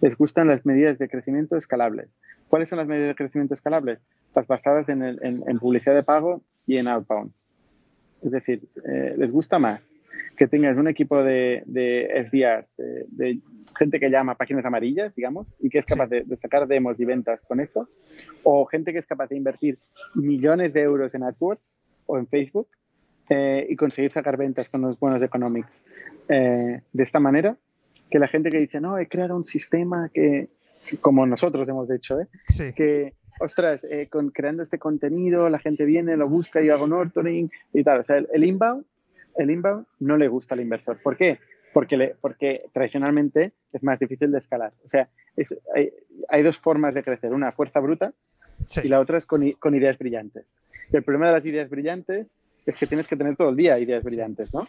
[0.00, 2.08] Les gustan las medidas de crecimiento escalables.
[2.48, 4.00] ¿Cuáles son las medidas de crecimiento escalables?
[4.26, 7.32] Estás basadas en, en, publicidad de pago y en outbound.
[8.22, 9.80] Es decir, eh, les gusta más
[10.36, 12.68] que tengas un equipo de, de SDRs,
[13.08, 13.40] de,
[13.76, 17.40] gente que llama páginas amarillas, digamos, y que es capaz de, sacar demos y ventas
[17.42, 17.88] con eso,
[18.42, 19.76] o gente que es capaz de invertir
[20.14, 22.68] millones de euros en AdWords o en Facebook
[23.28, 25.70] eh, y conseguir sacar ventas con los buenos economics
[26.28, 27.56] eh, de esta manera,
[28.10, 30.48] que la gente que dice, no, he creado un sistema que,
[31.00, 32.26] como nosotros hemos hecho, ¿eh?
[32.74, 37.50] que ostras, eh, con, creando este contenido, la gente viene, lo busca, yo hago nurturing
[37.72, 38.00] y tal.
[38.00, 38.84] O sea, el, inbound,
[39.36, 40.98] el inbound no le gusta al inversor.
[41.02, 41.38] ¿Por qué?
[41.72, 44.72] Porque, le, porque tradicionalmente es más difícil de escalar.
[44.84, 45.08] O sea,
[46.28, 47.32] hay, dos formas de crecer.
[47.32, 48.12] Una, fuerza bruta,
[48.82, 50.46] y la otra es con, con, ideas brillantes.
[50.92, 52.26] Y el problema de las ideas brillantes
[52.66, 54.66] es que tienes que tener todo el día ideas brillantes, ¿no?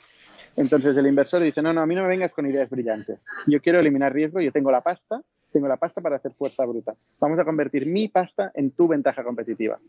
[0.55, 3.19] Entonces el inversor dice, no, no, a mí no me vengas con ideas brillantes.
[3.47, 6.95] Yo quiero eliminar riesgo, yo tengo la pasta, tengo la pasta para hacer fuerza bruta.
[7.19, 9.79] Vamos a convertir mi pasta en tu ventaja competitiva.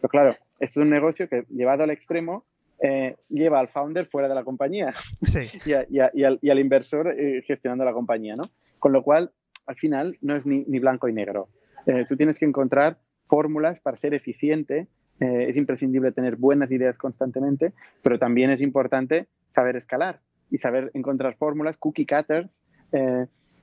[0.00, 2.44] Pero claro, esto es un negocio que llevado al extremo
[2.80, 4.92] eh, lleva al founder fuera de la compañía
[5.64, 8.50] y, al, inversor eh, gestionando la compañía, ¿no?
[8.78, 9.32] Con lo cual,
[9.66, 11.48] al final, no es ni, blanco y negro.
[11.86, 14.88] Eh, tú tienes que encontrar fórmulas para ser eficiente.
[15.20, 21.36] es imprescindible tener buenas ideas constantemente, pero también es importante saber escalar y saber encontrar
[21.36, 22.60] fórmulas, cookie cutters,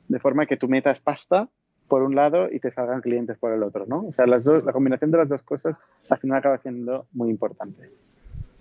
[0.07, 1.49] de forma que tú metas pasta
[1.87, 4.05] por un lado y te salgan clientes por el otro, ¿no?
[4.07, 5.75] O sea, las dos, la combinación de las dos cosas
[6.09, 7.89] al final acaba siendo muy importante.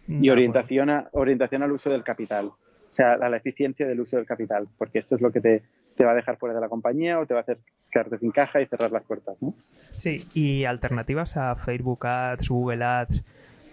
[0.09, 2.57] Y orientación, a, orientación al uso del capital, o
[2.90, 5.62] sea, a la eficiencia del uso del capital, porque esto es lo que te,
[5.96, 7.59] te va a dejar fuera de la compañía o te va a hacer
[7.92, 9.55] quedarte sin caja y cerrar las puertas, ¿no?
[9.96, 13.24] Sí, y alternativas a Facebook Ads, Google Ads,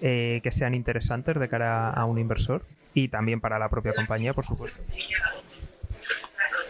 [0.04, 2.62] eh, que sean interesantes de cara a un inversor
[2.94, 4.80] y también para la propia compañía, por supuesto.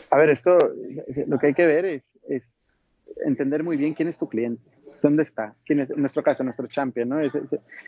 [0.10, 0.58] A ver, esto
[1.28, 2.44] lo que hay que ver es, es
[3.26, 4.77] entender muy bien quién es tu cliente.
[5.02, 5.54] ¿Dónde está?
[5.66, 7.20] ¿Quién es, en nuestro caso, nuestro champion, ¿no?
[7.20, 7.34] Es,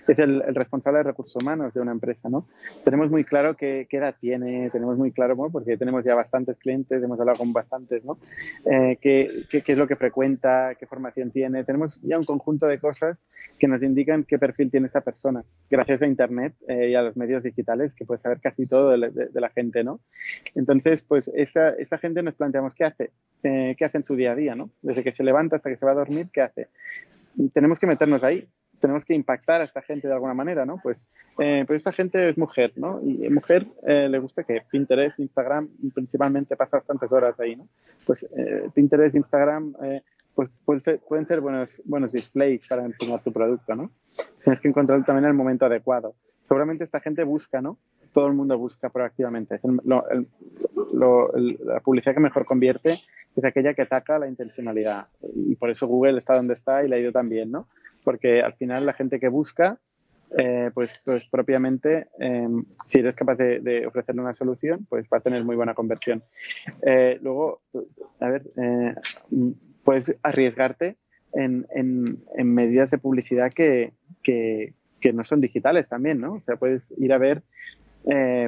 [0.08, 2.48] es, el, responsable de recursos humanos de una empresa, ¿no?
[2.84, 7.02] Tenemos muy claro qué, qué edad tiene, tenemos muy claro, porque tenemos ya bastantes clientes,
[7.02, 8.18] hemos hablado con bastantes, ¿no?
[8.66, 11.64] Eh, qué, qué, qué, es lo que frecuenta, qué formación tiene.
[11.64, 13.18] Tenemos ya un conjunto de cosas
[13.60, 15.44] que nos indican qué perfil tiene esta persona.
[15.70, 19.30] Gracias a Internet eh, y a los medios digitales, que puedes saber casi todo de,
[19.34, 20.00] la gente, ¿no?
[20.56, 23.12] Entonces, pues esa, esa gente nos planteamos qué hace,
[23.44, 24.72] eh, qué hace en su día a día, ¿no?
[24.82, 26.70] Desde que se levanta hasta que se va a dormir, ¿qué hace?
[27.54, 28.48] Tenemos que meternos ahí,
[28.80, 30.80] tenemos que impactar a esta gente de alguna manera, ¿no?
[30.82, 33.02] Pues, eh, pues esta gente es mujer, ¿no?
[33.04, 37.68] Y mujer eh, le gusta que Pinterest, Instagram, principalmente pasa bastantes horas ahí, ¿no?
[38.06, 40.02] Pues eh, Pinterest, Instagram, eh,
[40.34, 43.92] pues pueden ser, pueden ser buenos, buenos displays para enseñar tu producto, ¿no?
[44.44, 46.16] Tienes que encontrar también el momento adecuado.
[46.48, 47.78] seguramente esta gente busca, ¿no?
[48.14, 49.60] Todo el mundo busca proactivamente.
[49.84, 53.02] la publicidad que mejor convierte
[53.40, 55.08] es aquella que ataca la intencionalidad.
[55.36, 57.68] Y por eso Google está donde está y le ha ido también, ¿no?
[58.04, 59.80] Porque al final la gente que busca,
[60.38, 65.22] eh, pues, pues propiamente, em, si eres capaz de, ofrecerle una solución, pues va a
[65.22, 66.24] tener muy buena conversión.
[66.86, 67.62] Eh, luego,
[68.20, 68.96] a ver, eh,
[69.84, 70.98] puedes arriesgarte
[71.34, 71.66] en,
[72.44, 73.94] medidas de publicidad que,
[75.14, 76.34] no son digitales también, ¿no?
[76.34, 77.42] O sea, puedes ir a ver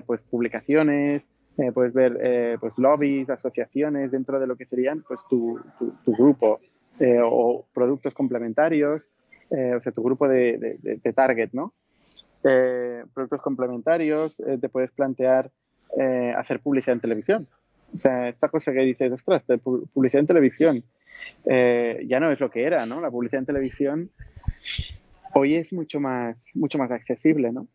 [0.06, 1.24] pues publicaciones,
[1.58, 6.14] eh, puedes ver eh, pues lobbies, asociaciones dentro de lo que serían pues tu, tu,
[6.14, 6.60] grupo
[7.00, 9.02] eh, o productos complementarios,
[9.50, 11.74] o sea, tu grupo de, de, target, ¿no?
[13.14, 15.52] productos complementarios, te puedes plantear
[16.38, 17.48] hacer publicidad en televisión.
[17.94, 19.44] O sea, esta cosa que dices, ostras,
[19.94, 20.84] publicidad en televisión,
[21.46, 23.02] ya no es lo que era, ¿no?
[23.02, 24.10] La publicidad en televisión
[25.34, 27.68] hoy es mucho más, mucho más accesible, ¿no?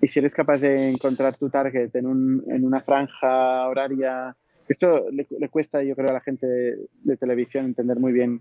[0.00, 4.36] Y si eres capaz de encontrar tu target en, un, en una franja horaria,
[4.68, 8.40] esto le, cuesta, yo creo, a la gente de, televisión entender muy bien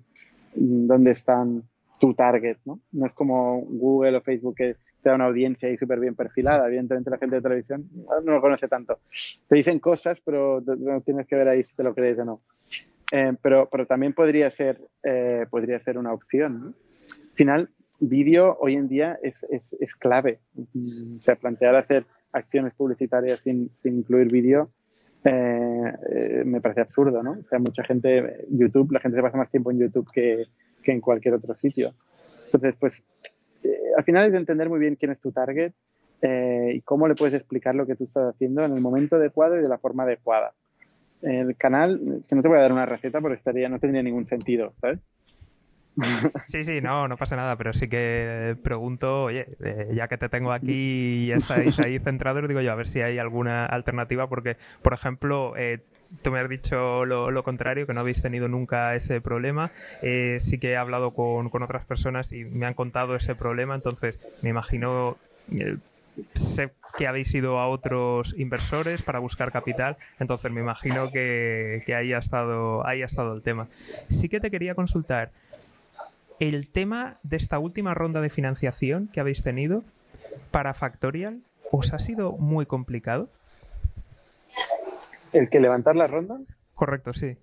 [0.56, 1.64] dónde están
[2.00, 2.80] tu target, ¿no?
[2.92, 6.68] No es como Google o Facebook que te da una audiencia ahí súper bien perfilada.
[6.68, 7.90] Evidentemente la gente de televisión
[8.24, 9.00] no lo conoce tanto.
[9.48, 10.64] Te dicen cosas, pero
[11.06, 12.42] tienes que ver ahí si te lo crees o no.
[13.12, 16.74] Eh, pero, pero también podría ser, eh, podría ser una opción.
[17.10, 17.70] Al final,
[18.10, 20.40] vídeo hoy en día es, es, clave.
[20.58, 24.70] O sea, plantear hacer acciones publicitarias sin, sin incluir vídeo
[25.26, 27.32] eh, eh, me parece absurdo, ¿no?
[27.32, 30.48] O sea, mucha gente, YouTube, la gente se pasa más tiempo en YouTube que,
[30.84, 31.94] que en cualquier otro sitio.
[32.46, 33.04] Entonces, pues,
[33.64, 35.74] eh, al final es de entender muy bien quién es tu target
[36.26, 39.62] y cómo le puedes explicar lo que tú estás haciendo en el momento adecuado y
[39.62, 40.54] de la forma adecuada.
[41.22, 44.24] El canal, que no te voy a dar una receta porque estaría, no tendría ningún
[44.24, 45.00] sentido, ¿sabes?
[46.46, 50.30] Sí, sí, no, no pasa nada, pero sí que pregunto, oye, eh, ya que te
[50.30, 54.58] tengo aquí y estáis ahí centrados, digo yo, a ver si hay alguna alternativa, porque,
[54.82, 55.80] por ejemplo, eh,
[56.22, 59.72] tú me has dicho lo, contrario, que no habéis tenido nunca ese problema.
[60.02, 64.20] Eh, sí que he hablado con, otras personas y me han contado ese problema, entonces
[64.42, 65.18] me imagino
[66.36, 71.96] sé que habéis ido a otros inversores para buscar capital, entonces me imagino que, que
[71.96, 73.68] ahí, estado, ahí ha estado el tema.
[74.10, 75.32] Sí que te quería consultar,
[76.40, 79.84] el tema de esta última ronda de financiación que habéis tenido
[80.52, 81.42] para Factorial,
[81.72, 83.30] ¿os ha sido muy complicado?
[85.32, 86.40] ¿El que levantar la ronda?
[86.76, 87.38] Correcto, sí.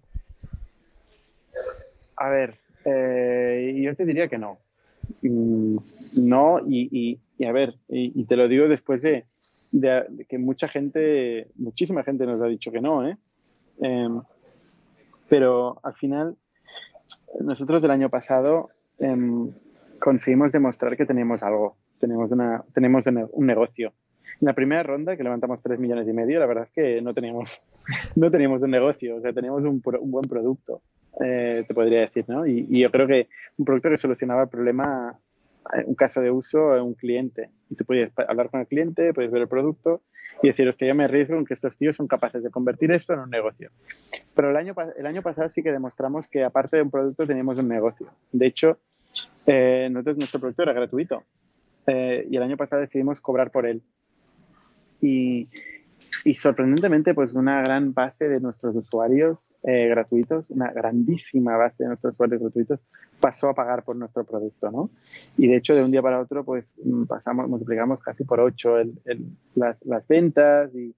[2.17, 4.59] A ver, eh, yo te diría que no.
[5.23, 5.79] Mm,
[6.19, 9.25] no, y, a ver, y, te lo digo después de,
[10.29, 13.17] que mucha gente, muchísima gente nos ha dicho que no, ¿eh?
[13.81, 14.21] Em,
[15.29, 16.37] pero al final,
[17.41, 18.71] nosotros del año pasado
[19.01, 19.51] Em,
[19.99, 23.93] conseguimos demostrar que tenemos algo, tenemos, una, tenemos un negocio.
[24.41, 27.13] En la primera ronda, que levantamos 3 millones y medio, la verdad es que no
[27.13, 27.63] teníamos,
[28.17, 30.83] no teníamos un negocio, o sea, teníamos un, un buen producto,
[31.23, 32.47] eh, te podría decir, ¿no?
[32.47, 35.19] Y, y, yo creo que un producto que solucionaba el problema,
[35.75, 37.51] eh, un caso de uso a un cliente.
[37.69, 40.03] Y tú puedes hablar con el cliente, puedes ver el producto
[40.43, 43.13] y decir, hostia, yo me arriesgo en que estos tíos son capaces de convertir esto
[43.13, 43.71] en un negocio.
[44.35, 47.59] Pero el año, el año pasado sí que demostramos que aparte de un producto teníamos
[47.59, 48.07] un negocio.
[48.33, 48.79] De hecho,
[49.47, 51.25] eh, nuestro producto era gratuito
[51.87, 53.83] eh, y el año pasado decidimos cobrar por él.
[55.01, 55.49] Y,
[56.25, 61.89] y sorprendentemente, pues una gran base de nuestros usuarios eh, gratuitos, una grandísima base de
[61.89, 62.81] nuestros usuarios gratuitos
[63.21, 64.91] pasó a pagar por nuestro producto, ¿no?
[65.37, 68.79] Y de hecho, de un día para otro, pues mm, pasamos, multiplicamos casi por ocho
[68.79, 68.95] el,
[69.55, 70.95] las, las, ventas y,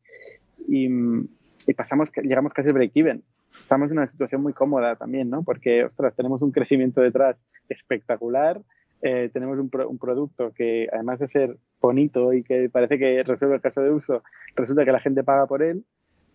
[0.69, 1.29] y, mm,
[1.67, 3.23] y, pasamos, llegamos casi al break-even.
[3.61, 5.43] Estamos en una situación muy cómoda también, ¿no?
[5.43, 7.37] Porque, ostras, tenemos un crecimiento detrás
[7.69, 8.61] espectacular,
[9.03, 13.57] eh, tenemos un, un, producto que además de ser bonito y que parece que resuelve
[13.57, 14.23] el caso de uso,
[14.55, 15.85] resulta que la gente paga por él.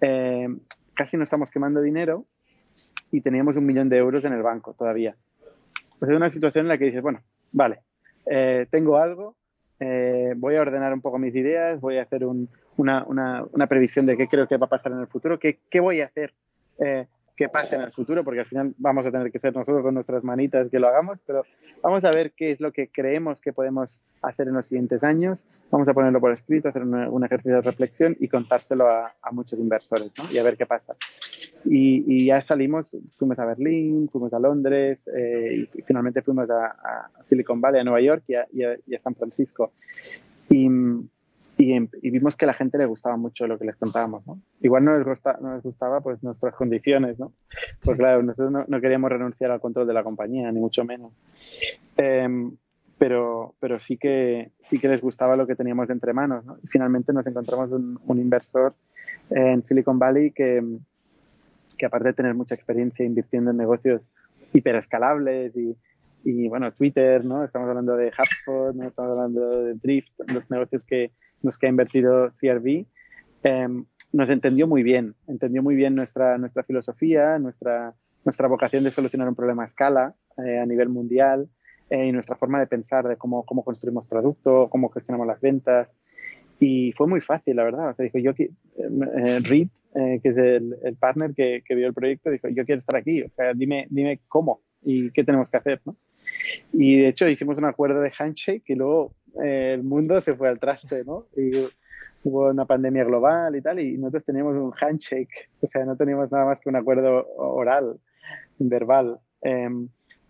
[0.01, 0.47] Eh,
[0.93, 2.25] casi no estamos quemando dinero
[3.11, 5.15] y teníamos un millón de euros en el banco todavía.
[5.97, 7.21] Pues es una situación en la que dices, bueno,
[7.53, 7.79] vale,
[8.25, 9.35] eh, tengo algo,
[9.79, 14.17] eh, voy a ordenar un poco mis ideas, voy a hacer una, una, previsión de
[14.17, 16.33] qué creo que va a pasar en el futuro, qué voy a hacer
[16.79, 19.83] eh, que pase en el futuro, porque al final vamos a tener que ser nosotros
[19.83, 21.43] con nuestras manitas que lo hagamos, pero
[21.83, 25.37] vamos a ver qué es lo que creemos que podemos hacer en los siguientes años,
[25.69, 30.11] vamos a ponerlo por escrito, hacer un ejercicio de reflexión y contárselo a, muchos inversores
[30.17, 30.25] ¿no?
[30.31, 30.95] y a ver qué pasa.
[31.63, 37.61] Y, ya salimos, fuimos a Berlín, fuimos a Londres eh, y finalmente fuimos a, Silicon
[37.61, 39.73] Valley, a Nueva York y a, y a San Francisco.
[40.49, 40.69] Y,
[41.57, 44.39] y, vimos que a la gente le gustaba mucho lo que les contábamos, ¿no?
[44.61, 47.33] Igual no les, gusta, no les gustaba pues nuestras condiciones, ¿no?
[47.83, 51.13] Pues claro, nosotros no, queríamos renunciar al control de la compañía, ni mucho menos.
[51.97, 52.55] Em,
[52.99, 56.45] pero, pero sí, que, sí que les gustaba lo que teníamos entre manos.
[56.45, 56.57] ¿no?
[56.69, 58.75] finalmente nos encontramos un, un, inversor
[59.31, 60.63] en Silicon Valley que,
[61.75, 64.01] que, aparte de tener mucha experiencia invirtiendo en negocios
[64.53, 65.75] hiperescalables y,
[66.23, 67.43] y bueno, Twitter, ¿no?
[67.43, 68.87] Estamos hablando de HubSpot, ¿no?
[68.87, 71.11] estamos hablando de Drift, los negocios que,
[71.43, 72.85] los que ha invertido CRV,
[73.43, 73.67] eh,
[74.13, 77.93] nos entendió muy bien, entendió muy bien nuestra, nuestra filosofía, nuestra,
[78.25, 81.49] nuestra vocación de solucionar un problema a escala eh, a nivel mundial
[81.89, 85.89] eh, y nuestra forma de pensar de cómo, cómo construimos producto, cómo gestionamos las ventas.
[86.59, 87.89] Y fue muy fácil, la verdad.
[87.89, 91.87] O sea, dijo, yo, eh, Reed, eh, que es el, el partner que, que, vio
[91.87, 93.21] el proyecto, dijo, yo quiero estar aquí.
[93.21, 95.95] O sea, dime, dime cómo y qué tenemos que hacer, ¿no?
[96.73, 100.59] Y de hecho hicimos un acuerdo de handshake y luego el mundo se fue al
[100.59, 101.25] traste, ¿no?
[101.35, 101.67] Y
[102.23, 106.31] hubo una pandemia global y tal, y nosotros teníamos un handshake, o sea, no teníamos
[106.31, 107.99] nada más que un acuerdo oral,
[108.59, 109.19] verbal.
[109.41, 109.69] Eh,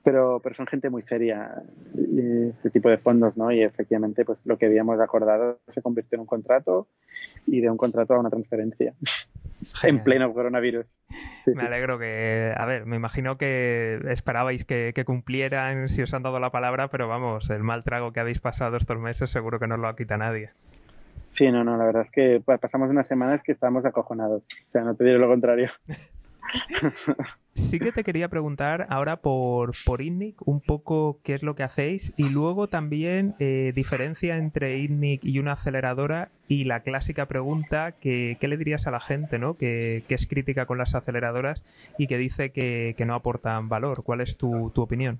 [0.08, 1.62] pero, pero son gente muy seria,
[1.94, 3.52] este tipo de fondos, ¿no?
[3.52, 6.88] Y efectivamente, pues lo que habíamos acordado se convirtió en un contrato
[7.46, 8.94] y de un contrato a una transferencia.
[9.84, 10.88] En pleno coronavirus.
[11.46, 16.14] Sí, me alegro que, a ver, me imagino que esperabais que, que, cumplieran si os
[16.14, 19.60] han dado la palabra, pero vamos, el mal trago que habéis pasado estos meses seguro
[19.60, 20.52] que no lo quita nadie.
[21.32, 24.44] Sí, no, no, la verdad es que pasamos unas semanas que estábamos acojonados.
[24.44, 25.70] O sea, no te diré lo contrario.
[27.58, 32.14] Sí que te quería preguntar ahora por, por un poco qué es lo que hacéis
[32.16, 38.38] y luego también eh, diferencia entre ITNIC y una aceleradora y la clásica pregunta que
[38.40, 39.58] ¿qué le dirías a la gente ¿no?
[39.58, 41.64] que, que es crítica con las aceleradoras
[41.98, 44.04] y que dice que, que no aportan valor.
[44.04, 45.20] ¿Cuál es tu, tu opinión?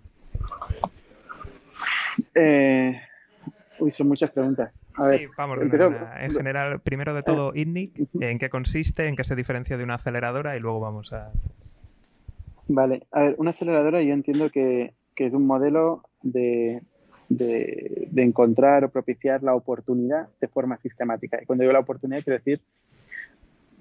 [2.36, 3.02] Eh,
[3.80, 4.72] uy, son muchas preguntas.
[4.98, 5.92] A ver, sí, vamos, empezó...
[6.20, 9.96] en general, primero de todo, ITNIC, en qué consiste, en qué se diferencia de una
[9.96, 11.32] aceleradora y luego vamos a...
[12.68, 16.82] Vale, a ver, una aceleradora yo entiendo que, que es un modelo de,
[17.30, 21.40] de, de, encontrar o propiciar la oportunidad de forma sistemática.
[21.42, 22.62] Y cuando digo la oportunidad, quiero decir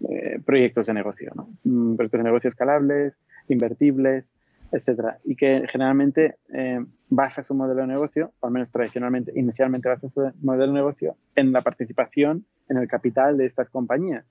[0.09, 1.48] eh, proyectos de negocio, ¿no?
[1.64, 3.14] Mm, proyectos de negocio escalables,
[3.48, 4.24] invertibles,
[4.72, 5.18] etcétera.
[5.24, 10.33] Y que generalmente eh, basa su modelo de negocio, al menos tradicionalmente, inicialmente basa su
[10.42, 14.24] modelo de negocio en la participación en el capital de estas compañías.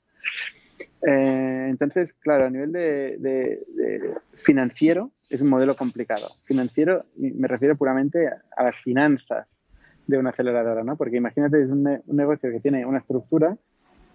[1.08, 6.28] Eh, entonces, claro, a nivel de, financiero es un modelo complicado.
[6.45, 9.48] Financiero me refiero puramente a, las finanzas
[10.08, 10.98] de una aceleradora, ¿no?
[10.98, 13.58] Porque imagínate, es un negocio que tiene una estructura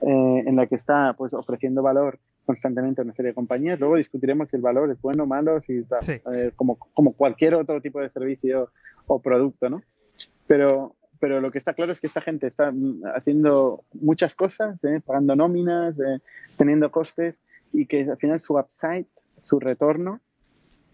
[0.02, 3.78] eh, en la que está pues, ofreciendo valor constantemente una serie de compañías.
[3.78, 6.12] Luego discutiremos si el valor es bueno o malo, si está, sí.
[6.32, 8.70] eh, como, como cualquier otro tipo de servicio
[9.06, 9.82] o producto, ¿no?
[10.46, 12.72] Pero, pero lo que está claro es que esta gente está
[13.14, 15.00] haciendo muchas cosas, ¿eh?
[15.04, 16.18] pagando nóminas, eh,
[16.56, 17.36] teniendo costes
[17.72, 19.06] y que al final su upside,
[19.42, 20.20] su retorno,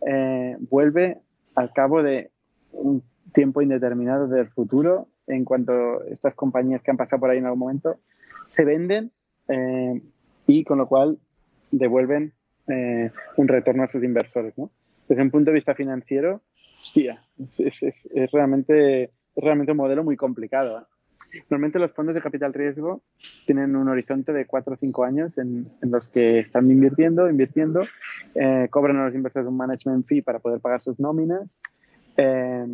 [0.07, 1.19] eh, vuelve
[1.55, 2.31] al cabo de
[2.73, 7.47] un tiempo indeterminado del futuro en cuanto estas compañías que han pasado por ahí en
[7.47, 7.99] algún momento
[8.55, 9.11] se venden
[9.49, 10.01] eh,
[10.47, 11.19] y con lo cual
[11.79, 12.33] devuelven
[12.69, 14.57] eh, un retorno a sus inversores.
[14.59, 14.71] ¿no?
[15.09, 16.43] Desde un punto de vista financiero,
[16.77, 17.17] hostia,
[17.59, 20.81] es, es, es realmente es realmente un modelo muy complicado.
[20.81, 21.43] ¿eh?
[21.51, 23.03] Normalmente los fondos de capital riesgo
[23.45, 27.83] tienen un horizonte de 4 o 5 años en, en, los que están invirtiendo, invirtiendo,
[28.35, 31.43] eh, cobran a los inversores un management fee para poder pagar sus nóminas
[32.17, 32.67] eh,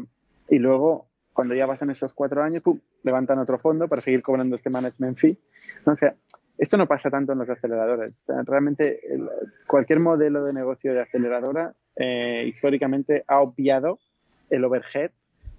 [0.48, 4.54] y luego cuando ya pasan esos 4 años, ¡pum!, levantan otro fondo para seguir cobrando
[4.54, 5.38] este management fee.
[5.86, 5.94] ¿no?
[5.94, 6.14] O sea,
[6.58, 8.12] esto no pasa tanto en los aceleradores.
[8.22, 9.28] O sea, realmente el,
[9.66, 13.98] cualquier modelo de negocio de aceleradora eh, históricamente ha obviado
[14.50, 15.10] el overhead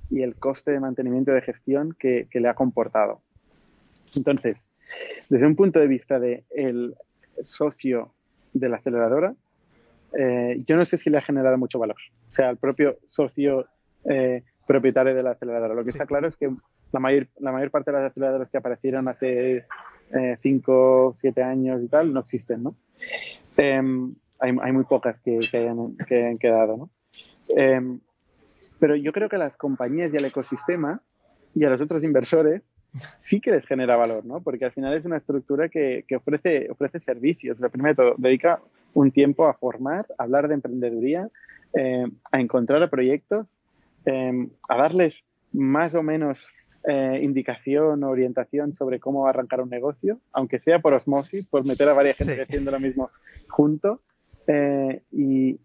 [0.10, 3.22] y el coste de mantenimiento de gestión que, que le ha comportado.
[4.16, 4.58] Entonces,
[5.30, 6.96] desde un punto de vista del de
[7.44, 8.14] socio
[8.54, 9.34] de la aceleradora,
[10.18, 11.98] eh, yo no sé si le ha generado mucho valor.
[12.30, 13.66] O sea, el propio socio
[14.06, 15.74] eh, propietario de la aceleradora.
[15.74, 15.98] Lo que sí.
[15.98, 16.52] está claro es que
[16.92, 19.66] la mayor, la mayor parte de las aceleradoras que aparecieron hace
[20.42, 22.76] 5, eh, 7 años y tal no existen, ¿no?
[23.58, 26.90] Em, hay, hay, muy pocas que, hayan, que hayan quedado, ¿no?
[27.50, 28.00] Em,
[28.80, 31.02] pero yo creo que a las compañías y al ecosistema
[31.56, 32.62] y a los otros inversores
[33.22, 34.42] sí que les genera valor, ¿no?
[34.42, 37.60] Porque al final es una estructura que, ofrece, ofrece servicios.
[37.60, 38.60] Lo primero de todo, dedica
[38.94, 41.28] un tiempo a formar, a hablar de emprendeduría,
[41.74, 43.48] eh, a encontrar proyectos,
[44.06, 46.52] eh, a darles más o menos
[46.86, 51.88] eh, indicación o orientación sobre cómo arrancar un negocio, aunque sea por osmosis, por meter
[51.88, 52.42] a varias gente sí.
[52.42, 53.10] haciendo lo mismo
[53.48, 54.00] junto.
[54.48, 55.60] Eh, y,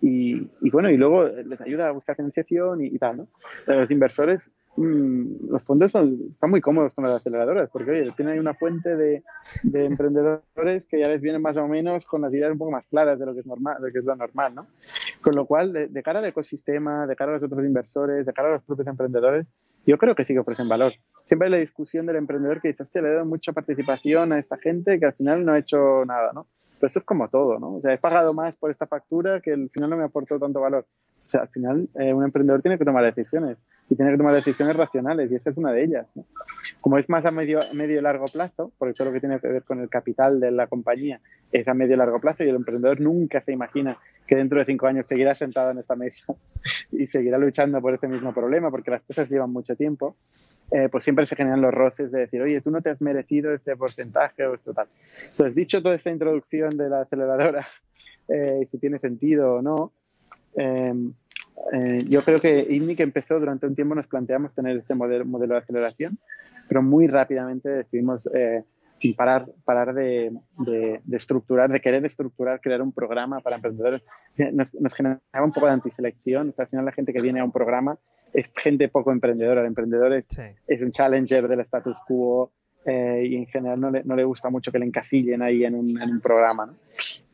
[0.00, 3.28] y, y, bueno, y luego les ayuda a buscar financiación y, y tal, ¿no?
[3.66, 8.34] Los inversores, mmm, los fondos son, están muy cómodos con las aceleradoras, porque oye, tienen
[8.34, 9.22] ahí una fuente de,
[9.62, 12.84] de, emprendedores que ya les vienen más o menos con las ideas un poco más
[12.86, 14.66] claras de lo que es normal, de lo que es lo normal, ¿no?
[15.22, 18.32] Con lo cual, de, de cara al ecosistema, de cara a los otros inversores, de
[18.32, 19.46] cara a los propios emprendedores,
[19.86, 20.92] yo creo que sí que ofrecen valor.
[21.26, 24.38] Siempre hay la discusión del emprendedor que dice, hostia, le he dado mucha participación a
[24.38, 26.46] esta gente que al final no ha hecho nada, ¿no?
[26.78, 27.76] Pero esto es como todo, ¿no?
[27.76, 30.60] O sea, he pagado más por esta factura que al final no me aportó tanto
[30.60, 30.86] valor.
[31.26, 33.56] O sea, al final eh, un emprendedor tiene que tomar decisiones
[33.88, 36.06] y tiene que tomar decisiones racionales y esta es una de ellas.
[36.14, 36.24] ¿no?
[36.80, 39.48] Como es más a medio, medio y largo plazo, porque todo lo que tiene que
[39.48, 41.20] ver con el capital de la compañía
[41.52, 44.64] es a medio y largo plazo y el emprendedor nunca se imagina que dentro de
[44.64, 46.24] cinco años seguirá sentado en esta mesa
[46.92, 50.16] y seguirá luchando por ese mismo problema porque las cosas llevan mucho tiempo.
[50.70, 53.52] Eh, pues siempre se generan los roces de decir, oye, tú no te has merecido
[53.52, 54.88] este porcentaje o esto tal.
[55.30, 57.66] Entonces, dicho toda esta introducción de la aceleradora,
[58.28, 59.92] eh, si tiene sentido o no,
[60.56, 61.12] Em,
[61.72, 65.54] eh, yo creo que INNIC empezó durante un tiempo, nos planteamos tener este modelo, modelo
[65.54, 66.18] de aceleración,
[66.68, 68.64] pero muy rápidamente decidimos eh,
[69.16, 74.02] parar, parar de, de, estructurar, de querer estructurar, crear un programa para emprendedores.
[74.52, 76.48] Nos, nos generaba un poco de antiselección.
[76.48, 77.98] O sea, al final la gente que viene a un programa
[78.32, 79.60] es gente poco emprendedora.
[79.60, 80.26] El emprendedor es,
[80.66, 82.52] es un challenger del status quo,
[82.84, 85.74] eh, y en general no le, no le, gusta mucho que le encasillen ahí en
[85.74, 86.66] un, en un programa.
[86.66, 86.74] ¿no?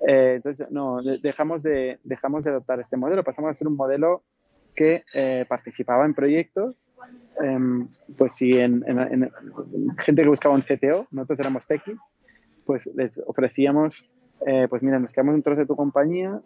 [0.06, 4.22] Eh, entonces, no, dejamos de, dejamos de adoptar este modelo, pasamos a ser un modelo
[4.74, 6.76] que eh, participaba en proyectos,
[7.40, 9.30] em, pues si en, en,
[9.98, 11.98] gente que buscaba un CTO, nosotros éramos techis,
[12.64, 14.08] pues les ofrecíamos,
[14.68, 16.40] pues mira, nos quedamos trozo de tu compañía,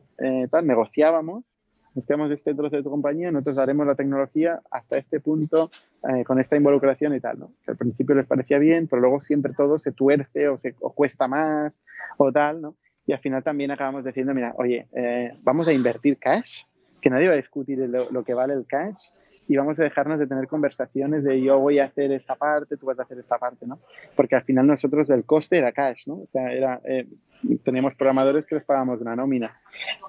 [0.51, 1.61] tal, negociábamos
[1.95, 5.71] nos quedamos este trozo de tu compañía, nosotros haremos la tecnología hasta este punto
[6.09, 7.51] eh, con esta involucración y tal, ¿no?
[7.67, 11.29] al principio les parecía bien, pero luego siempre todo se tuerce o, se, o cuesta
[11.29, 11.73] más
[12.17, 12.77] o tal, ¿no?
[13.07, 16.63] Y al final también acabamos diciendo, mira, oye, eh, vamos a invertir cash,
[17.03, 19.11] que nadie va a discutir lo, lo, que vale el cash,
[19.47, 22.87] y vamos a dejarnos de tener conversaciones de yo voy a hacer esta parte, tú
[22.87, 23.79] vas a hacer esta parte, ¿no?
[24.17, 26.15] Porque al final nosotros el coste era cash, ¿no?
[26.15, 27.07] O sea, era, eh,
[27.63, 29.61] teníamos programadores que les pagábamos una nómina.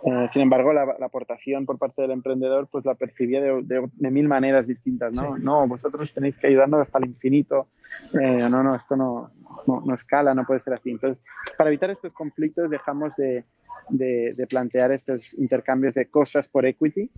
[0.05, 3.89] Eh, sin embargo, la, la, aportación por parte del emprendedor pues la percibía de, de,
[3.93, 5.35] de mil maneras distintas, ¿no?
[5.35, 5.43] Sí.
[5.43, 7.67] No, vosotros tenéis que ayudarnos hasta el infinito.
[8.13, 9.31] Eh, no, no, esto no,
[9.67, 10.91] no, no, escala, no puede ser así.
[10.91, 11.21] Entonces,
[11.57, 13.43] para evitar estos conflictos dejamos de,
[13.89, 17.09] de plantear estos intercambios de cosas por equity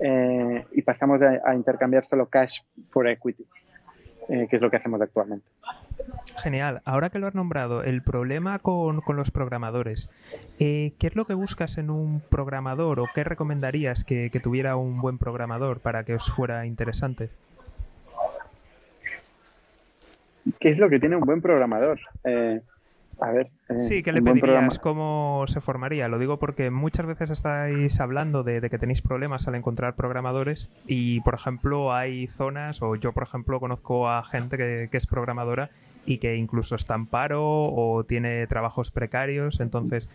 [0.00, 3.44] eh, y pasamos a, a, intercambiar solo cash for equity,
[4.28, 5.46] eh, que es lo que hacemos actualmente.
[6.42, 6.82] Genial.
[6.84, 10.10] Ahora que lo has nombrado, el problema con, con los programadores,
[10.58, 14.76] eh, ¿qué es lo que buscas en un programador o qué recomendarías que, que, tuviera
[14.76, 17.30] un buen programador para que os fuera interesante?
[20.60, 21.98] ¿Qué es lo que tiene un buen programador?
[23.16, 23.50] Eh, a ver.
[23.68, 24.78] Eh, sí, ¿qué le pedirías?
[24.78, 26.08] ¿Cómo se formaría?
[26.08, 30.68] Lo digo porque muchas veces estáis hablando de, de, que tenéis problemas al encontrar programadores
[30.86, 35.06] y, por ejemplo, hay zonas, o yo, por ejemplo, conozco a gente que, que es
[35.06, 35.70] programadora
[36.04, 39.60] y que incluso está en paro o tiene trabajos precarios.
[39.60, 40.08] Entonces,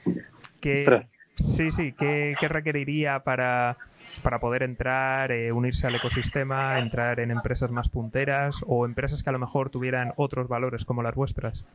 [0.62, 3.78] ¿qué, sí, sí, ¿qué, qué requeriría para,
[4.24, 9.30] para poder entrar, eh, unirse al ecosistema, entrar en empresas más punteras o empresas que
[9.30, 11.66] a lo mejor tuvieran otros valores como las vuestras?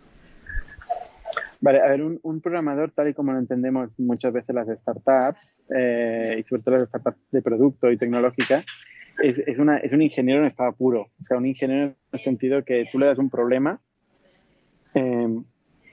[1.61, 5.63] Vale, a ver, un, un, programador, tal y como lo entendemos muchas veces las startups,
[5.75, 8.63] eh, y sobre todo las startups de producto y tecnológica,
[9.23, 11.09] es, es, un ingeniero en estado puro.
[11.21, 13.81] O sea, un ingeniero en el sentido que tú le das un problema
[14.95, 15.43] eh,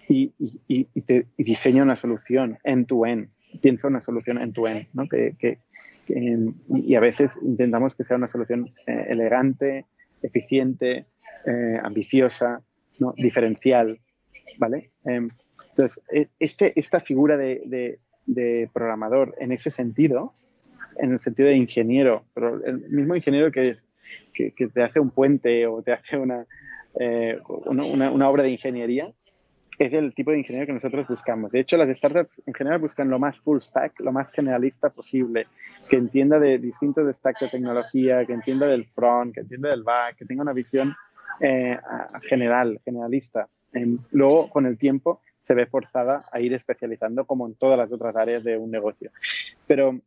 [0.09, 0.33] y,
[0.67, 3.29] y, te, diseña una solución end-to-end.
[3.61, 5.07] Piensa una solución end-to-end, ¿no?
[5.07, 5.59] Que, que,
[6.05, 6.37] que,
[6.69, 9.85] y a veces intentamos que sea una solución eh, elegante,
[10.21, 11.05] eficiente,
[11.45, 12.61] eh, ambiciosa,
[12.99, 13.13] ¿no?
[13.17, 13.99] diferencial,
[14.57, 14.91] ¿vale?
[15.75, 16.03] Entonces,
[16.39, 20.33] este, esta figura de, de, de, programador en ese sentido,
[20.97, 23.83] en el sentido de ingeniero, pero el mismo ingeniero que, es,
[24.33, 26.45] que, que te hace un puente o te hace una,
[26.99, 29.11] eh, una, una, obra de ingeniería,
[29.79, 31.51] es el tipo de ingeniero que nosotros buscamos.
[31.51, 35.47] De hecho, las startups en general buscan lo más full stack, lo más generalista posible,
[35.89, 40.17] que entienda de distintos stacks de tecnología, que entienda del front, que entienda del back,
[40.17, 40.93] que tenga una visión
[41.39, 41.77] eh,
[42.29, 43.47] general, generalista.
[43.73, 47.91] Eh, luego, con el tiempo, se ve forzada a ir especializando como en todas las
[47.91, 49.11] otras áreas de un negocio.
[49.67, 49.99] Pero,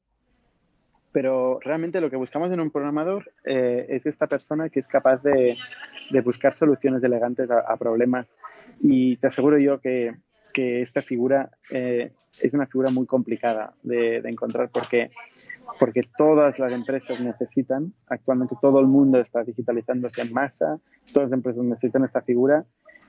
[1.12, 5.22] pero realmente lo que buscamos en un programador eh, es esta persona que es capaz
[5.22, 5.57] de,
[6.11, 8.26] de buscar soluciones elegantes a, problemas
[8.80, 10.14] y te aseguro yo que,
[10.53, 15.11] que esta figura eh, es una figura muy complicada de, de encontrar porque
[15.80, 20.78] porque todas las empresas necesitan, actualmente todo el mundo está digitalizándose en masa,
[21.12, 22.64] todas las empresas necesitan esta figura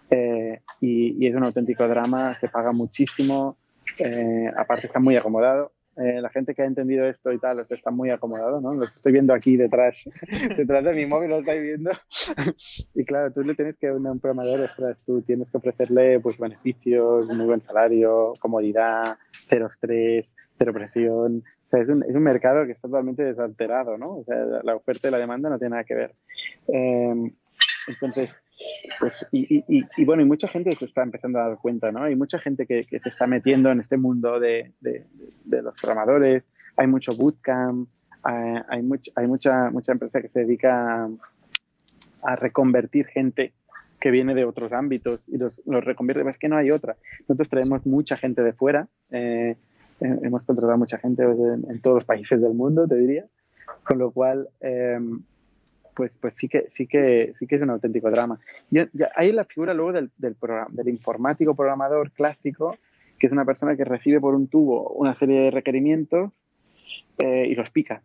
[0.09, 3.57] eh, y, y, es un auténtico drama, se paga muchísimo,
[3.99, 5.71] eh, aparte está muy acomodado.
[5.97, 8.75] Eh, la gente que ha entendido esto y tal está muy acomodado, ¿no?
[8.75, 9.97] Los estoy viendo aquí detrás,
[10.55, 11.89] detrás de mi móvil, lo estáis viendo.
[12.93, 17.27] y claro, tú le tienes que, un programador, ostras, tú tienes que ofrecerle pues beneficios,
[17.29, 19.17] muy buen salario, comodidad,
[19.49, 20.27] cero estrés,
[20.59, 24.17] cero presión, O sea, es un, es un mercado que está totalmente desalterado, ¿no?
[24.17, 26.13] O sea, la oferta y la demanda no tiene nada que ver.
[26.67, 27.31] Eh,
[27.87, 28.29] entonces,
[28.99, 32.03] pues, y, y, y, bueno, y mucha gente se está empezando a dar cuenta, ¿no?
[32.03, 35.05] Hay mucha gente que, que se está metiendo en este mundo de, de,
[35.45, 36.43] de los programadores,
[36.75, 37.87] hay mucho bootcamp,
[38.23, 41.09] hay, hay, much, hay mucha, mucha empresa que se dedica a,
[42.23, 43.53] a, reconvertir gente
[43.99, 46.27] que viene de otros ámbitos y los, los reconvierte.
[46.29, 46.97] Es que no hay otra.
[47.21, 49.55] Nosotros traemos mucha gente de fuera, eh,
[49.99, 53.25] hemos contratado mucha gente en, en, todos los países del mundo, te diría,
[53.83, 54.49] con lo cual...
[54.61, 54.99] Eh,
[55.97, 58.39] pues, pues sí que sí que sí que es un auténtico drama.
[58.69, 58.77] Y,
[59.15, 62.77] hay la figura luego del, del, programa, del informático programador clásico,
[63.17, 66.31] que es una persona que recibe por un tubo una serie de requerimientos
[67.17, 68.03] eh, y los pica.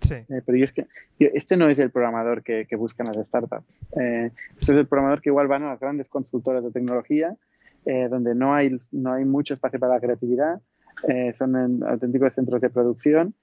[0.00, 0.14] Sí.
[0.14, 0.86] Eh, pero yo es que
[1.18, 3.80] yo, este no es el programador que, que buscan las startups.
[4.00, 7.34] Eh, este es el programador que igual van a las grandes consultoras de tecnología,
[7.84, 10.60] eh, donde no hay, no hay mucho espacio para la creatividad,
[11.08, 13.34] eh, son en auténticos centros de producción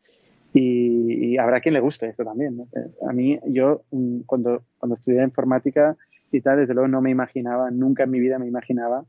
[0.54, 2.58] y, habrá quien le guste esto también.
[2.58, 2.68] ¿no?
[3.08, 3.84] A mí, yo
[4.26, 5.96] cuando, cuando estudié informática
[6.32, 9.06] y tal, desde luego no me imaginaba, nunca en mi vida me imaginaba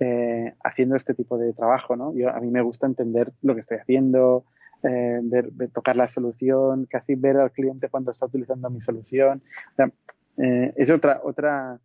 [0.00, 1.96] eh, haciendo este tipo de trabajo.
[1.96, 2.14] ¿no?
[2.14, 4.44] Yo, a mí me gusta entender lo que estoy haciendo,
[4.82, 9.42] eh, ver, tocar la solución, casi ver al cliente cuando está utilizando mi solución.
[10.38, 11.78] Eh, es otra, otra,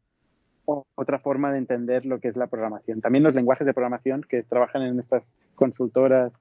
[0.65, 3.01] otra forma de entender lo que es la programación.
[3.01, 5.23] También los lenguajes de programación que trabajan en estas
[5.55, 6.31] consultoras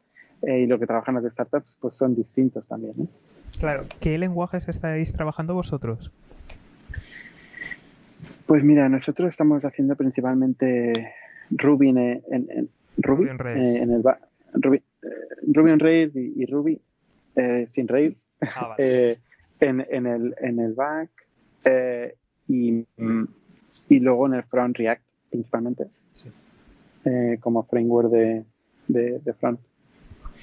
[0.42, 2.94] eh, y lo que trabajan las startups pues son distintos también.
[2.96, 3.08] ¿no?
[3.58, 6.12] Claro, ¿qué lenguajes estáis trabajando vosotros?
[8.46, 11.12] Pues mira, nosotros estamos haciendo principalmente
[11.50, 13.74] Ruby en, en, en Ruby, Ruby, on Rails.
[13.74, 14.02] Eh, en el
[14.54, 15.08] Ruby, eh,
[15.46, 16.80] Ruby on Rails y, y Ruby
[17.70, 19.18] sin Rails ah, vale.
[19.60, 21.10] en, en, el, en el back
[22.48, 22.84] y,
[23.88, 26.30] y luego en el front React principalmente sí.
[27.40, 28.44] como framework de,
[28.88, 29.60] de, de front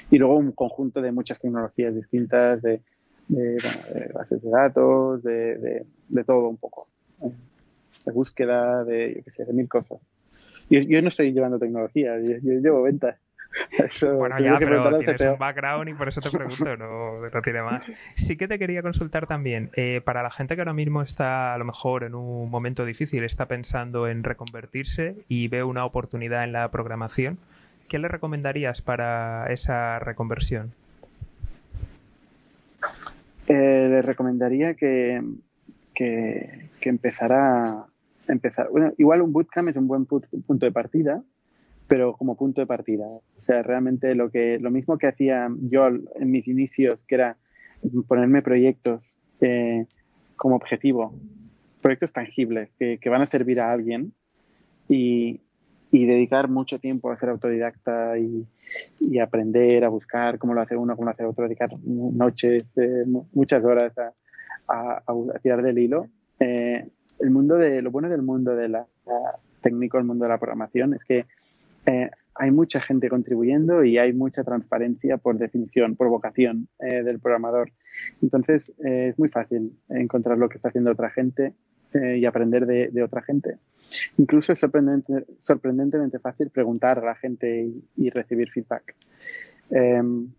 [0.10, 2.82] y luego un conjunto de muchas tecnologías distintas, de,
[3.28, 6.88] de, bueno, de bases de datos, de, de, todo un poco,
[8.06, 10.00] de búsqueda, de, yo qué sé, de mil cosas.
[10.70, 13.18] Yo, yo no estoy llevando tecnología, yo, yo llevo ventas.
[13.72, 17.62] Eso, bueno, ya, pero tienes un background y por eso te pregunto, no, no tiene
[17.62, 17.86] más.
[18.16, 21.58] Sí que te quería consultar también, eh, para la gente que ahora mismo está a
[21.58, 26.52] lo mejor en un momento difícil, está pensando en reconvertirse y ve una oportunidad en
[26.52, 27.40] la programación,
[27.88, 30.74] ¿qué le recomendarías para esa reconversión?
[33.48, 35.22] Eh, le recomendaría que,
[35.94, 37.88] que, que empezara
[38.28, 38.70] empezar.
[38.70, 41.24] Bueno, igual un bootcamp es un buen punto de partida,
[41.88, 43.06] pero como punto de partida.
[43.06, 47.38] O sea, realmente lo que lo mismo que hacía yo en mis inicios, que era
[48.08, 49.86] ponerme proyectos eh,
[50.36, 51.14] como objetivo,
[51.82, 54.14] proyectos tangibles que, que, van a servir a alguien
[54.90, 55.42] y,
[55.92, 58.46] y dedicar mucho tiempo a ser autodidacta y,
[59.00, 63.06] y, aprender a buscar cómo lo hace uno, cómo lo hace otro, dedicar noches, eh,
[63.34, 64.12] muchas horas a,
[64.68, 66.08] a, a, tirar del hilo.
[66.40, 66.88] Eh,
[67.20, 70.38] el mundo de, lo bueno del mundo de la, la, técnico, el mundo de la
[70.38, 71.26] programación, es que
[71.86, 77.20] eh, hay mucha gente contribuyendo y hay mucha transparencia por definición, por vocación eh, del
[77.20, 77.72] programador.
[78.22, 81.54] Entonces, es muy fácil encontrar lo que está haciendo otra gente
[81.94, 83.58] y aprender de, otra gente.
[84.18, 88.96] Incluso es sorprendente, sorprendentemente fácil preguntar a la gente y, recibir feedback.
[89.70, 90.30] Em,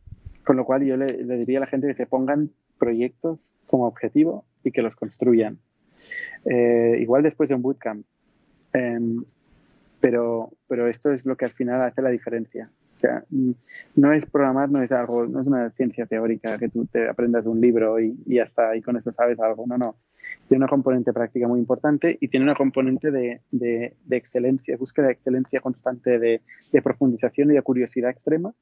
[0.44, 4.44] con lo cual, yo le, diría a la gente que se pongan proyectos como objetivo
[4.64, 5.58] y que los construyan.
[6.44, 8.04] Eh, igual después de un bootcamp.
[8.74, 9.16] Eh,
[10.00, 12.70] pero, pero esto es lo que al final hace la diferencia.
[12.94, 13.24] O sea,
[13.94, 17.44] no es programar, no es algo, no es una ciencia teórica que tú te aprendas
[17.44, 19.66] de un libro y, y ya está, y con eso sabes algo.
[19.66, 19.96] No, no.
[20.48, 25.12] Tiene una componente práctica muy importante y tiene una componente de, de, excelencia, búsqueda de
[25.12, 26.40] excelencia constante, de,
[26.72, 28.52] de profundización y de curiosidad extrema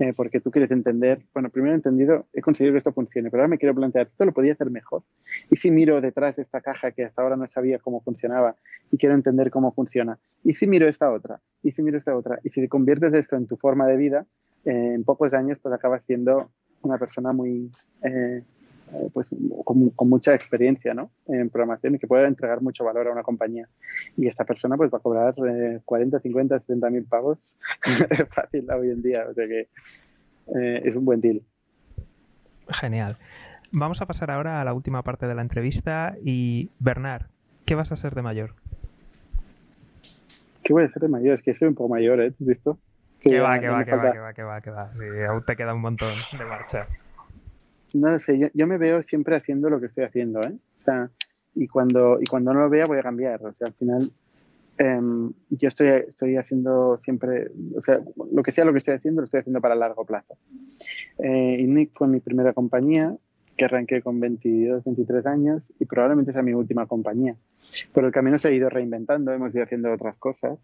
[0.00, 3.42] eh, porque tú quieres entender, bueno, primero he entendido, he conseguido que esto funcione, pero
[3.42, 5.02] ahora me quiero plantear, esto lo podía hacer mejor.
[5.50, 8.54] Y si miro detrás de esta caja que hasta ahora no sabía cómo funcionaba
[8.92, 12.38] y quiero entender cómo funciona, y si miro esta otra, y si miro esta otra,
[12.44, 14.26] y si conviertes esto en tu forma de vida,
[14.64, 16.48] eh, en pocos años pues acabas siendo
[16.82, 17.68] una persona muy,
[18.04, 18.42] eh,
[19.12, 19.28] pues
[19.64, 21.10] con, con, mucha experiencia ¿no?
[21.26, 23.68] en programación y que puede entregar mucho valor a una compañía.
[24.16, 27.38] Y esta persona pues va a cobrar eh, 40, 50, 70 mil pagos
[28.34, 29.26] fácil hoy en día.
[29.30, 29.68] O sea que
[30.56, 31.42] eh, es un buen deal.
[32.68, 33.16] Genial.
[33.70, 37.26] Vamos a pasar ahora a la última parte de la entrevista y Bernard,
[37.66, 38.54] ¿qué vas a ser de mayor?
[40.62, 41.38] ¿Qué voy a ser de mayor?
[41.38, 42.28] Es que soy un poco mayor, ¿eh?
[42.28, 42.78] ¿Has visto?
[43.20, 44.94] Que, que va, que va, que va, que va, que va, que va.
[44.94, 46.08] Sí, aún te queda un montón
[46.38, 46.86] de marcha.
[47.94, 50.54] No lo sé, yo, yo, me veo siempre haciendo lo que estoy haciendo, ¿eh?
[50.78, 51.10] O sea,
[51.54, 53.44] y cuando, y cuando no lo vea voy a cambiar.
[53.44, 54.12] O sea, al final
[54.78, 58.00] em, yo estoy, estoy haciendo siempre, o sea,
[58.32, 60.36] lo que sea lo que estoy haciendo, lo estoy haciendo para largo plazo.
[61.18, 63.16] Eh, INNIC fue mi primera compañía,
[63.56, 67.34] que arranqué con 22, 23 años y probablemente sea mi última compañía.
[67.92, 70.58] Pero el camino se ha ido reinventando, hemos ido haciendo otras cosas,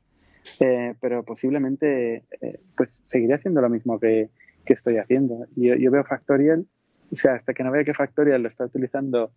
[0.61, 4.31] eh, pero posiblemente eh, pues seguiré haciendo lo mismo que,
[4.65, 5.47] que estoy haciendo.
[5.57, 6.67] Yo, veo Factorial,
[7.11, 9.31] o sea, hasta que no vea que Factorial lo está utilizando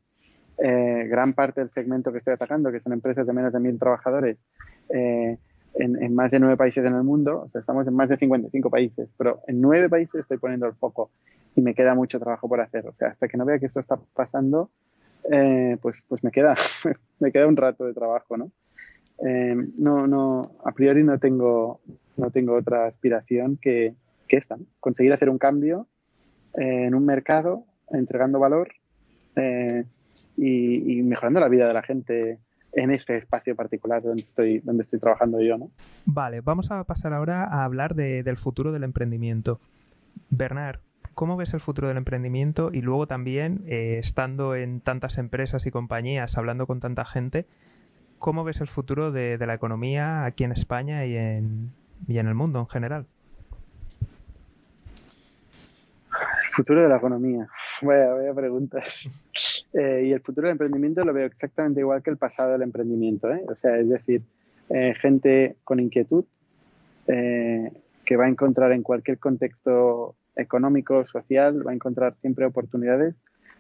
[0.57, 3.77] eh, gran parte del segmento que estoy atacando, que son empresas de menos de mil
[3.77, 4.37] trabajadores,
[4.89, 5.37] eh,
[5.75, 8.17] en, en, más de nueve países en el mundo, o sea, estamos en más de
[8.17, 11.11] 55 países, pero en nueve países estoy poniendo el foco
[11.57, 12.87] y me queda mucho trabajo por hacer.
[12.87, 14.69] O sea, hasta que no vea que esto está pasando,
[15.31, 16.55] eh, pues, pues me queda,
[17.19, 18.51] me queda un rato de trabajo, ¿no?
[19.25, 21.81] Eh, no, no, a priori no tengo,
[22.15, 23.95] no tengo otra aspiración que,
[24.27, 24.65] que esta, ¿no?
[24.79, 25.87] conseguir hacer un cambio
[26.57, 28.69] eh, en un mercado, entregando valor
[29.35, 29.85] eh,
[30.35, 32.39] y, mejorando la vida de la gente
[32.73, 35.57] en este espacio particular donde estoy, donde estoy trabajando yo.
[35.57, 35.71] ¿no?
[36.05, 39.59] Vale, vamos a pasar ahora a hablar de, del futuro del emprendimiento.
[40.29, 40.79] Bernard,
[41.13, 42.69] ¿cómo ves el futuro del emprendimiento?
[42.73, 47.45] Y luego también, eh, estando en tantas empresas y compañías, hablando con tanta gente,
[48.19, 51.71] ¿cómo ves el futuro de, de la economía aquí en España y en,
[52.07, 53.05] y en, el mundo en general?
[56.11, 57.47] El futuro de la economía.
[57.81, 59.07] Vaya, vaya preguntas.
[59.73, 63.31] Eh, y el futuro del emprendimiento lo veo exactamente igual que el pasado del emprendimiento.
[63.31, 63.43] ¿eh?
[63.47, 64.23] O sea, es decir,
[64.69, 66.25] eh, gente con inquietud
[67.07, 67.71] eh,
[68.03, 73.13] que va a encontrar en cualquier contexto económico, social, va a encontrar siempre oportunidades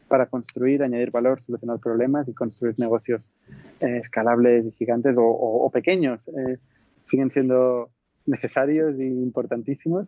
[0.07, 3.21] para construir, añadir valor, solucionar problemas y construir negocios
[3.85, 6.19] eh, escalables y gigantes o, o, o pequeños.
[6.29, 6.57] Eh,
[7.05, 7.89] siguen siendo
[8.25, 10.07] necesarios e importantísimos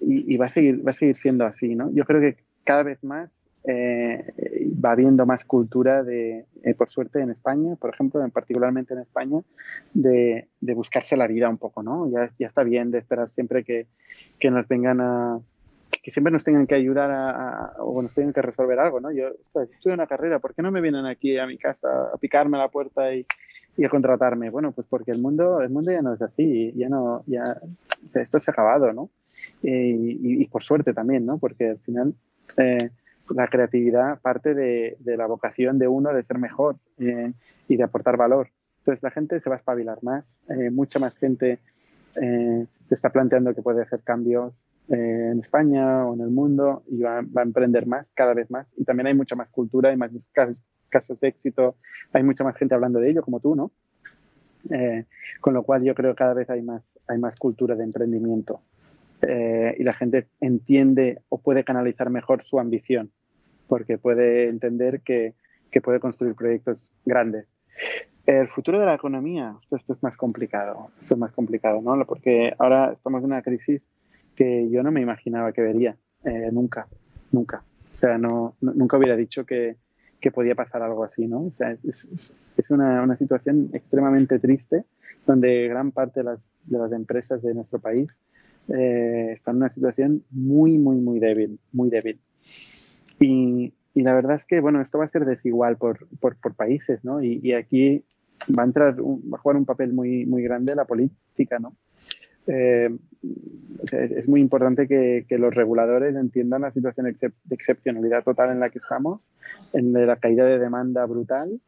[0.00, 1.74] y, va, a seguir, va a seguir siendo así.
[1.74, 1.90] ¿no?
[1.92, 3.30] Yo creo que cada vez más
[3.64, 4.24] eh,
[4.82, 9.00] va habiendo más cultura de, eh, por suerte en España, por ejemplo, en, particularmente en
[9.00, 9.40] España,
[9.92, 12.10] de, de, buscarse la vida un poco, ¿no?
[12.10, 13.86] Ya, ya está bien de esperar siempre que,
[14.38, 15.40] que, nos vengan a,
[16.02, 19.10] que siempre nos tengan que ayudar a, o nos tengan que resolver algo, ¿no?
[19.10, 22.16] Yo o sea, una carrera, ¿por qué no me vienen aquí a mi casa a
[22.16, 23.26] picarme la puerta y,
[23.76, 24.50] y a contratarme?
[24.50, 27.42] Bueno, pues porque el mundo, el mundo ya no es así, ya no, ya,
[28.14, 29.10] esto se ha acabado, ¿no?
[29.62, 31.38] Y, y, y por suerte también, ¿no?
[31.38, 32.14] Porque al final,
[32.56, 32.90] eh,
[33.30, 37.32] la creatividad parte de, de, la vocación de uno de ser mejor eh,
[37.68, 38.48] y de aportar valor.
[38.78, 41.58] Entonces la gente se va a espabilar más, eh, mucha más gente
[42.20, 44.54] eh, se está planteando que puede hacer cambios
[44.88, 48.50] eh, en España o en el mundo y va, va, a emprender más, cada vez
[48.50, 48.66] más.
[48.76, 51.76] Y también hay mucha más cultura, hay más casos, casos de éxito,
[52.12, 53.70] hay mucha más gente hablando de ello, como tú, ¿no?
[54.70, 55.04] Eh,
[55.40, 58.62] con lo cual yo creo que cada vez hay más, hay más cultura de emprendimiento.
[59.22, 63.10] Eh, y la gente entiende o puede canalizar mejor su ambición
[63.66, 65.34] porque puede entender que,
[65.70, 67.46] que puede construir proyectos grandes.
[68.26, 72.04] El futuro de la economía, esto es más complicado, esto es más complicado, ¿no?
[72.04, 73.82] Porque ahora estamos en una crisis
[74.36, 76.86] que yo no me imaginaba que vería, eh, nunca,
[77.32, 77.62] nunca.
[77.92, 79.76] O sea, no, no, nunca hubiera dicho que,
[80.20, 81.46] que podía pasar algo así, ¿no?
[81.46, 82.06] O sea, es,
[82.56, 84.84] es una, una, situación extremadamente triste
[85.26, 88.14] donde gran parte de las, de las empresas de nuestro país
[88.76, 92.20] eh, están en una situación muy, muy, muy débil, muy débil.
[93.18, 96.54] Y, y, la verdad es que, bueno, esto va a ser desigual por, por, por
[96.54, 97.22] países, ¿no?
[97.22, 98.04] Y, y, aquí
[98.56, 101.74] va a entrar, un, va a jugar un papel muy, muy grande la política, ¿no?
[102.46, 102.90] Eh,
[103.92, 108.70] es muy importante que, que, los reguladores entiendan la situación de excepcionalidad total en la
[108.70, 109.20] que estamos,
[109.74, 111.60] en la caída de demanda brutal,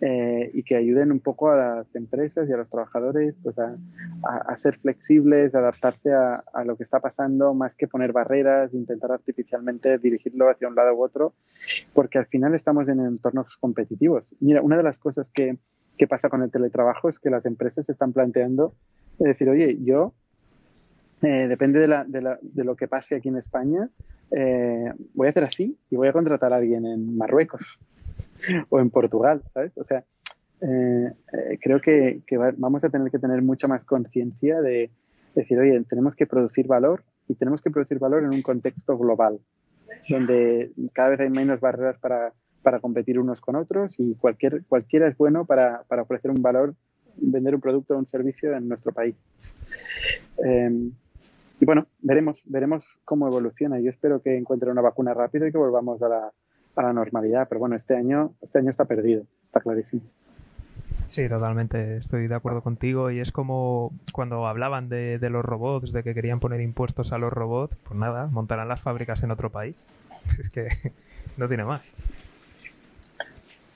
[0.00, 3.76] eh, y que ayuden un poco a las empresas y a los trabajadores pues a,
[4.22, 8.72] a, ser flexibles, a adaptarse a, a, lo que está pasando, más que poner barreras,
[8.72, 11.34] intentar artificialmente dirigirlo hacia un lado u otro,
[11.92, 14.24] porque al final estamos en entornos competitivos.
[14.40, 15.58] Mira, una de las cosas que,
[15.98, 18.74] que pasa con el teletrabajo es que las empresas se están planteando
[19.18, 20.14] decir, oye, yo,
[21.22, 23.90] eh, depende de, la, de, la, de, lo que pase aquí en España,
[24.30, 27.78] eh, voy a hacer así y voy a contratar a alguien en Marruecos
[28.68, 29.76] o en Portugal, ¿sabes?
[29.76, 30.04] O sea,
[30.62, 32.22] eh, eh, creo que,
[32.58, 34.90] vamos a tener que tener mucha más conciencia de
[35.34, 39.40] decir, oye, tenemos que producir valor y tenemos que producir valor en un contexto global,
[40.08, 45.08] donde cada vez hay menos barreras para, para competir unos con otros y cualquier, cualquiera
[45.08, 46.74] es bueno para, para ofrecer un valor,
[47.16, 49.14] vender un producto o un servicio en nuestro país.
[50.44, 50.90] Eh,
[51.60, 53.78] y bueno, veremos, veremos cómo evoluciona.
[53.80, 56.32] Yo espero que encuentre una vacuna rápido y que volvamos a la,
[56.76, 57.48] a la normalidad.
[57.48, 60.02] Pero bueno, este año, este año está perdido, está clarísimo.
[61.06, 63.10] Sí, totalmente, estoy de acuerdo contigo.
[63.10, 67.18] Y es como cuando hablaban de, de, los robots, de que querían poner impuestos a
[67.18, 69.84] los robots, pues nada, montarán las fábricas en otro país.
[70.38, 70.68] Es que
[71.36, 71.92] no tiene más.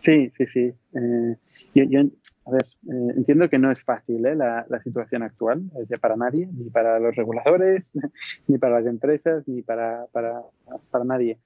[0.04, 0.74] Sí, sí, sí.
[0.94, 1.36] Eh,
[1.74, 2.00] yo,
[2.46, 4.36] a ver, eh, entiendo que no es fácil ¿eh?
[4.36, 7.84] la, la, situación actual, es para nadie, ni para los reguladores,
[8.46, 10.42] ni para las empresas, ni para, para,
[10.90, 11.38] para, nadie.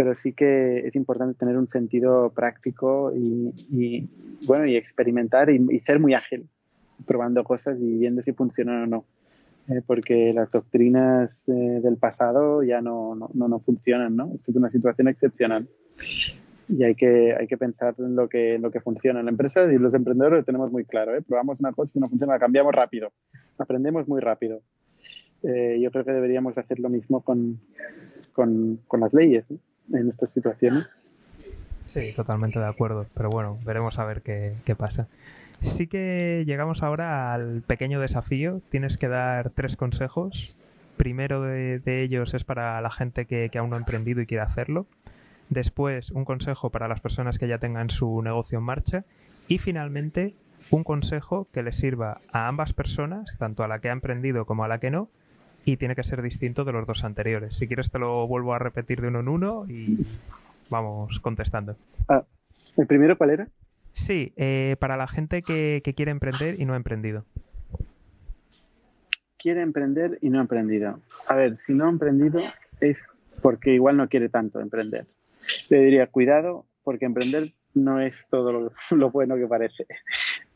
[0.00, 4.08] Pero sí que es importante tener un sentido práctico y, y
[4.46, 6.48] bueno, y experimentar y, y, ser muy ágil,
[7.06, 9.04] probando cosas y viendo si funcionan o no.
[9.68, 14.32] Eh, porque las doctrinas eh, del pasado ya no, no, no, funcionan, ¿no?
[14.34, 15.68] es una situación excepcional
[16.66, 19.70] y hay que, hay que pensar en lo que, lo que funciona en la empresa
[19.70, 21.14] y los emprendedores lo tenemos muy claro.
[21.14, 21.20] ¿eh?
[21.20, 23.12] Probamos una cosa y no funciona, la cambiamos rápido,
[23.58, 24.62] aprendemos muy rápido.
[25.42, 27.60] Eh, yo creo que deberíamos hacer lo mismo con,
[28.32, 29.44] con, con las leyes
[29.92, 30.86] en estas situaciones.
[31.86, 35.08] Sí, totalmente de acuerdo, pero bueno, veremos a ver qué, qué pasa.
[35.60, 38.62] Sí que llegamos ahora al pequeño desafío.
[38.70, 40.54] Tienes que dar tres consejos.
[40.96, 44.26] Primero de, de ellos es para la gente que, que, aún no ha emprendido y
[44.26, 44.86] quiere hacerlo.
[45.48, 49.04] Después, un consejo para las personas que ya tengan su negocio en marcha.
[49.48, 50.34] Y finalmente,
[50.70, 54.64] un consejo que le sirva a ambas personas, tanto a la que ha emprendido como
[54.64, 55.08] a la que no,
[55.64, 57.56] y tiene que ser distinto de los dos anteriores.
[57.56, 59.98] Si quieres te lo vuelvo a repetir de uno en uno y
[60.68, 61.76] vamos contestando.
[62.08, 62.24] Ah,
[62.76, 63.48] ¿El primero cuál era?
[63.92, 67.24] Sí, eh, para la gente que, que, quiere emprender y no ha emprendido.
[69.36, 71.00] Quiere emprender y no ha emprendido.
[71.26, 72.40] A ver, si no ha emprendido
[72.80, 73.04] es
[73.42, 75.04] porque igual no quiere tanto emprender
[75.68, 79.86] le diría, cuidado, porque emprender no es todo lo, lo bueno que parece.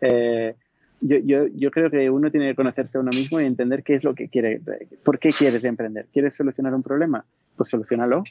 [0.01, 0.55] Eh,
[1.01, 3.95] yo, yo, yo, creo que uno tiene que conocerse a uno mismo y entender qué
[3.95, 4.61] es lo que quiere,
[5.03, 6.07] por qué quieres emprender.
[6.13, 7.25] ¿Quieres solucionar un problema?
[7.57, 8.23] Pues solucionalo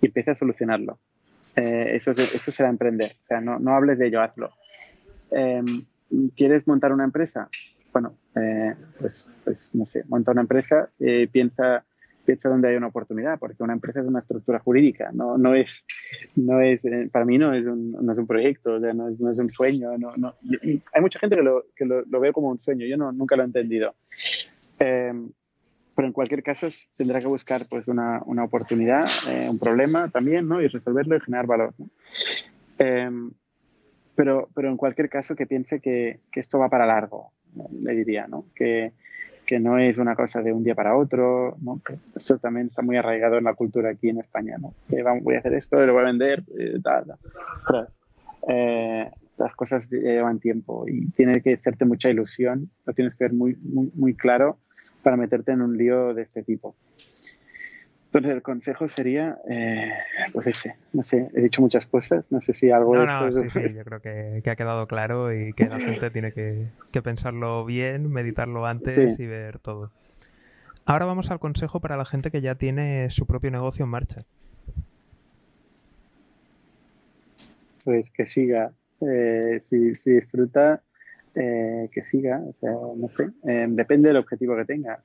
[0.00, 0.98] y empieza a solucionarlo.
[1.56, 3.12] Eh, eso, eso será emprender.
[3.24, 4.50] O sea, no, no hables de ello, hazlo.
[5.30, 5.62] Eh,
[6.36, 7.48] ¿Quieres montar una empresa?
[7.92, 11.84] Bueno, eh, pues, pues, no sé, monta una empresa, eh, piensa
[12.28, 15.82] piensa donde hay una oportunidad, porque una empresa es una estructura jurídica, no, no es,
[16.36, 19.30] no es, eh, para mí no es un, no es un proyecto, no, es, no,
[19.30, 19.96] es, un sueño.
[19.96, 20.34] No, no.
[20.92, 23.34] Hay mucha gente que lo, que lo, lo ve como un sueño, yo no, nunca
[23.34, 23.94] lo he entendido.
[24.78, 25.10] Eh,
[25.96, 26.68] pero en cualquier caso
[26.98, 30.60] tendrá que buscar pues, una, una oportunidad, eh, un problema también, ¿no?
[30.60, 31.72] y resolverlo y generar valor.
[32.78, 33.10] Eh,
[34.14, 37.32] pero, pero en cualquier caso que piense que, que esto va para largo,
[37.72, 38.44] le diría, ¿no?
[38.54, 38.92] que,
[39.48, 41.56] que no es una cosa de un día para otro.
[42.14, 44.74] Eso también está muy arraigado en la cultura aquí en España, ¿no?
[45.22, 46.74] Voy a hacer esto, lo voy a vender, eh.
[47.56, 47.88] Ostras,
[48.46, 53.32] eh, las cosas llevan tiempo y tiene que hacerte mucha ilusión, lo tienes que ver
[53.32, 54.58] muy, muy, muy claro
[55.02, 56.76] para meterte en un lío de este tipo.
[58.18, 59.92] Entonces el consejo sería, eh,
[60.32, 62.96] pues ese, no sé, he dicho muchas cosas, no sé si algo...
[62.96, 66.10] No, no, sí, sí, yo creo que, que, ha quedado claro y que la gente
[66.10, 69.22] tiene que, que pensarlo bien, meditarlo antes sí.
[69.22, 69.92] y ver todo.
[70.84, 74.24] Ahora vamos al consejo para la gente que ya tiene su propio negocio en marcha.
[77.84, 80.82] Pues que siga, eh, si, si, disfruta,
[81.36, 85.04] eh, que siga, o sea, no sé, depende del objetivo que tenga.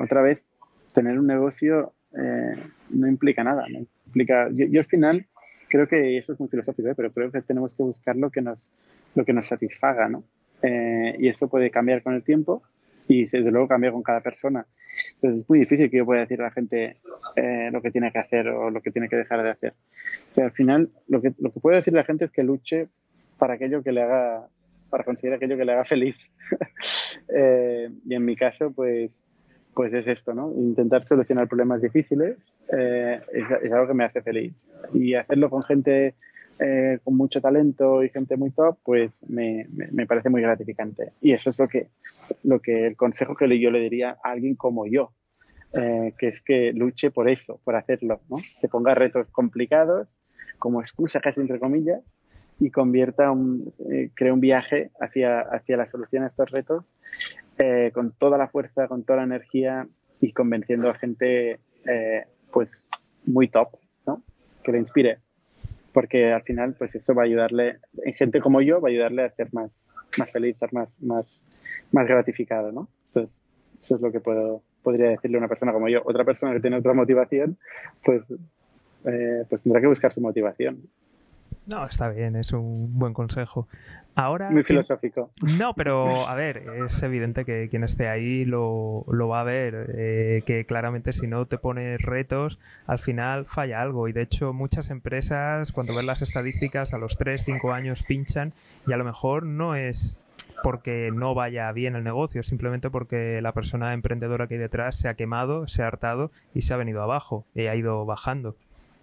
[0.00, 0.50] Otra vez,
[0.98, 2.56] tener un negocio eh,
[2.90, 3.66] no implica nada.
[3.68, 5.26] No implica, yo, yo, al final
[5.68, 6.94] creo que eso es muy filosófico, ¿eh?
[6.96, 8.72] pero creo que tenemos que buscar lo que nos,
[9.14, 10.24] lo que nos satisfaga, ¿no?
[10.62, 12.62] Eh, y eso puede cambiar con el tiempo
[13.06, 14.66] y desde luego cambiar con cada persona.
[15.14, 16.96] Entonces es muy difícil que yo pueda decir a la gente
[17.36, 19.74] eh, lo que tiene que hacer o lo que tiene que dejar de hacer.
[20.32, 22.42] O sea, al final lo que, lo que puedo decir a la gente es que
[22.42, 22.88] luche
[23.38, 24.48] para aquello que le haga,
[24.90, 26.16] para conseguir aquello que le haga feliz.
[27.28, 29.12] eh, y en mi caso, pues
[29.78, 30.52] pues es esto, ¿no?
[30.56, 32.36] Intentar solucionar problemas difíciles
[32.76, 34.52] eh, es, algo que me hace feliz.
[34.92, 36.16] Y hacerlo con gente
[36.58, 41.12] eh, con mucho talento y gente muy top, pues me, me, parece muy gratificante.
[41.20, 41.90] Y eso es lo que,
[42.42, 45.12] lo que el consejo que yo le diría a alguien como yo,
[45.74, 48.38] eh, que es que luche por eso, por hacerlo, ¿no?
[48.60, 50.08] Que ponga retos complicados
[50.58, 52.00] como excusa casi entre comillas
[52.58, 56.84] y convierta un, eh, crea un viaje hacia, hacia la solución a estos retos
[57.58, 59.86] eh, con toda la fuerza, con toda la energía
[60.20, 62.70] y convenciendo a gente eh, pues
[63.26, 64.22] muy top, ¿no?
[64.62, 65.18] Que le inspire.
[65.92, 69.24] Porque al final, pues eso va a ayudarle, en gente como yo, va a ayudarle
[69.24, 69.70] a ser más,
[70.18, 71.26] más feliz, ser más, más,
[71.92, 72.88] más gratificado, ¿no?
[73.08, 73.34] Entonces,
[73.82, 76.02] eso es lo que puedo, podría decirle a una persona como yo.
[76.04, 77.58] Otra persona que tiene otra motivación,
[78.04, 78.22] pues,
[79.04, 80.82] eh, pues tendrá que buscar su motivación.
[81.68, 83.68] No, está bien, es un buen consejo.
[84.14, 84.50] Ahora.
[84.50, 85.30] Muy filosófico.
[85.42, 89.94] No, pero a ver, es evidente que quien esté ahí lo, lo va a ver.
[89.94, 94.08] Eh, que claramente si no te pones retos, al final falla algo.
[94.08, 98.54] Y de hecho, muchas empresas, cuando ven las estadísticas, a los 3, 5 años pinchan
[98.86, 100.18] y a lo mejor no es
[100.62, 105.08] porque no vaya bien el negocio, simplemente porque la persona emprendedora que hay detrás se
[105.08, 108.56] ha quemado, se ha hartado y se ha venido abajo y ha ido bajando.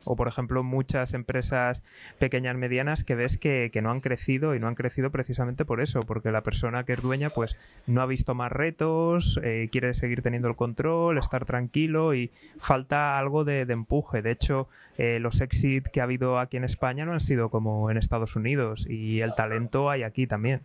[0.06, 1.84] O, por ejemplo, muchas empresas
[2.20, 6.02] pequeñas, medianas, que ves que, no han crecido y no han crecido precisamente por eso,
[6.02, 10.22] porque la persona que es dueña, pues no ha visto más retos, eh, quiere seguir
[10.22, 14.22] teniendo el control, estar tranquilo y falta algo de, empuje.
[14.22, 17.92] De hecho, eh, los exit que ha habido aquí en España no han sido como
[17.92, 20.62] en Estados Unidos y el talento hay aquí también.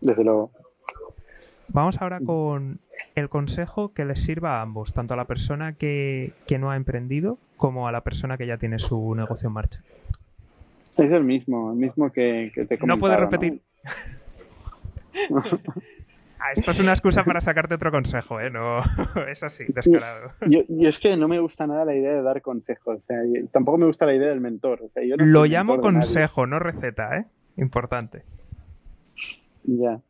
[0.00, 0.50] Desde luego.
[1.68, 2.78] Vamos ahora con
[3.14, 7.38] el consejo que les sirva a ambos, tanto a la persona que, no ha emprendido
[7.56, 9.80] como a la persona que ya tiene su negocio en marcha.
[10.96, 13.60] Es el mismo, el mismo que, te No puedes repetir.
[16.44, 18.50] Ah, esto es una excusa para sacarte otro consejo, ¿eh?
[18.50, 18.80] No,
[19.30, 20.32] es así, descarado.
[20.46, 23.00] Yo, es que no me gusta nada la idea de dar consejos.
[23.50, 24.90] tampoco me gusta la idea del mentor.
[25.16, 27.24] Lo llamo consejo, no receta, ¿eh?
[27.56, 28.24] Importante.
[29.62, 30.02] Ya.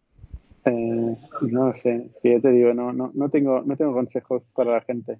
[0.67, 4.81] Eh, no sé, ya te digo, no, no, no, tengo, no tengo consejos para la
[4.81, 5.19] gente.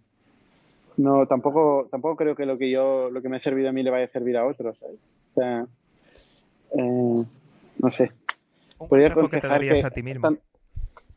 [0.97, 3.83] No, tampoco, tampoco creo que lo que yo, lo que me ha servido a mí
[3.83, 4.79] le vaya a servir a otros.
[4.83, 5.67] O sea,
[6.79, 7.25] eh,
[7.79, 8.13] no sé.
[8.89, 10.37] Podría aconsejar que, a ti mismo.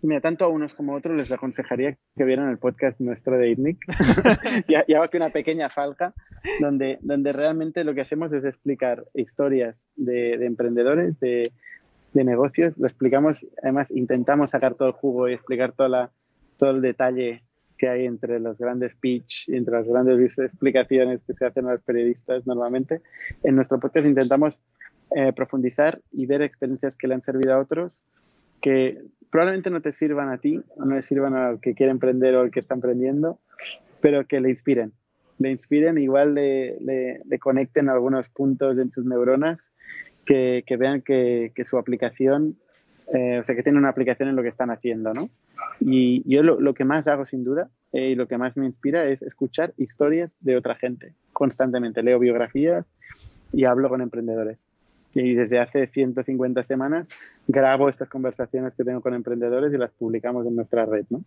[0.02, 3.52] mira, tanto a unos como a otros les aconsejaría que vieran el podcast nuestro de
[3.52, 3.78] ITNIC.
[4.68, 6.14] ya, ya va que una pequeña falca,
[6.60, 11.52] donde, donde realmente lo que hacemos es explicar historias de, de emprendedores, de,
[12.14, 16.12] de negocios, lo explicamos, además intentamos sacar todo el jugo y explicar toda la,
[16.58, 17.44] todo el detalle
[17.78, 21.82] que hay entre los grandes pitch entre las grandes explicaciones que se hacen a los
[21.84, 23.02] periodistas normalmente.
[23.44, 24.60] En nuestro podcast intentamos
[25.16, 28.04] eh, profundizar y ver experiencias que le han servido a otros
[28.62, 28.98] que
[29.30, 32.52] probablemente no te sirvan a ti, no le sirvan al que quiere emprender o al
[32.52, 33.40] que está emprendiendo,
[34.02, 34.94] pero que le inspiren.
[35.38, 39.60] Le inspiren, igual le, le, le conecten algunos puntos en sus neuronas
[40.28, 42.58] que, vean que, su aplicación,
[43.14, 45.30] eh, o sea, que tiene una aplicación en lo que están haciendo, ¿no?
[45.80, 49.06] Y yo lo, que más hago sin duda eh, y lo que más me inspira
[49.06, 52.04] es escuchar historias de otra gente constantemente.
[52.04, 52.86] Leo biografías
[53.54, 54.58] y hablo con emprendedores.
[55.14, 60.46] Y desde hace 150 semanas grabo estas conversaciones que tengo con emprendedores y las publicamos
[60.46, 61.24] en nuestra red, ¿no?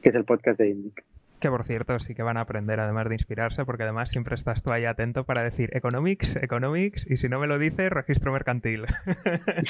[0.00, 1.04] Que es el podcast de Indic
[1.42, 4.62] que por cierto sí que van a aprender además de inspirarse, porque además siempre estás
[4.62, 8.86] tú ahí atento para decir economics, economics, y si no me lo dices, registro mercantil.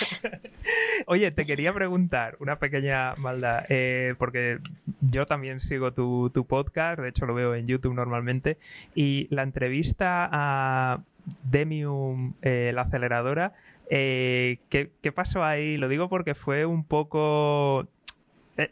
[1.07, 4.59] Oye, te quería preguntar una pequeña maldad, eh, porque
[5.01, 8.59] yo también sigo tu, podcast, de hecho lo veo en YouTube normalmente,
[8.95, 11.01] y la entrevista a
[11.45, 13.55] Demium, eh, la aceleradora,
[13.89, 15.79] eh, ¿qué, ¿qué pasó ahí?
[15.79, 17.89] Lo digo porque fue un poco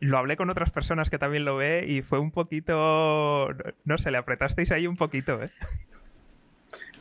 [0.01, 3.49] lo hablé con otras personas que también lo ve y fue un poquito,
[3.85, 5.49] no sé, le apretasteis ahí un poquito, ¿eh?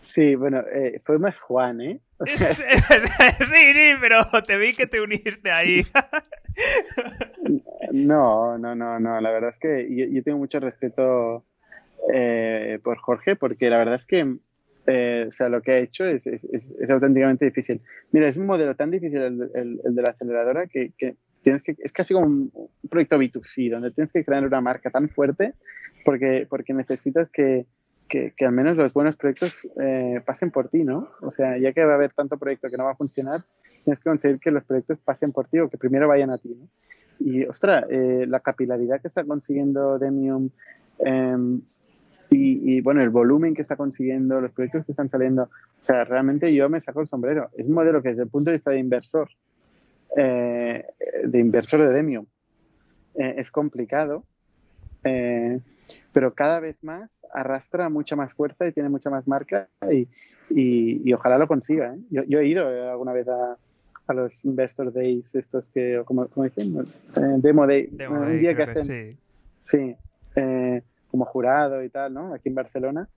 [0.10, 2.00] Sí, bueno, eh, fue más Juan, ¿eh?
[2.26, 5.86] sí, sí, pero te vi que te uniste ahí.
[7.92, 11.46] no, no, no, no, la verdad es que yo, tengo mucho respeto
[12.12, 16.26] eh, por Jorge porque la verdad es que o sea, lo que ha hecho es,
[16.26, 17.80] es, auténticamente difícil.
[18.12, 21.92] Mira, es un modelo tan difícil el, de la aceleradora que, que, tienes que, es
[21.92, 22.52] casi como un,
[22.90, 25.54] proyecto B2C, donde tienes que crear una marca tan fuerte
[26.06, 27.66] porque, porque necesitas que,
[28.08, 31.10] que, al menos los buenos proyectos eh, pasen por ti, ¿no?
[31.22, 33.44] O sea, ya que va a haber tanto proyecto que no va a funcionar,
[33.84, 36.50] tienes que conseguir que los proyectos pasen por ti o que primero vayan a ti,
[36.50, 36.68] ¿no?
[37.20, 40.50] Y, ostras, eh, la capilaridad que está consiguiendo Demium
[41.00, 41.62] em,
[42.30, 46.06] y, y, bueno, el volumen que está consiguiendo, los proyectos que están saliendo, o sea,
[46.06, 47.50] realmente yo me saco el sombrero.
[47.58, 49.30] Es un modelo que desde el punto de vista de inversor
[50.16, 50.86] eh,
[51.24, 52.26] de inversor de Demium.
[53.16, 54.24] Eh, es complicado,
[55.04, 55.60] eh,
[56.14, 60.08] pero cada vez más arrastra mucha más fuerza y tiene mucha más marca y,
[60.50, 61.96] y, ojalá lo consiga.
[62.10, 63.58] Yo, yo, he ido alguna vez a,
[64.08, 66.86] a, los Investor Days, estos que, como, dicen,
[67.38, 69.18] Demo Day, un día que hacen,
[69.66, 69.96] sí,
[71.12, 72.34] como jurado y tal, ¿no?
[72.34, 73.08] Aquí en Barcelona.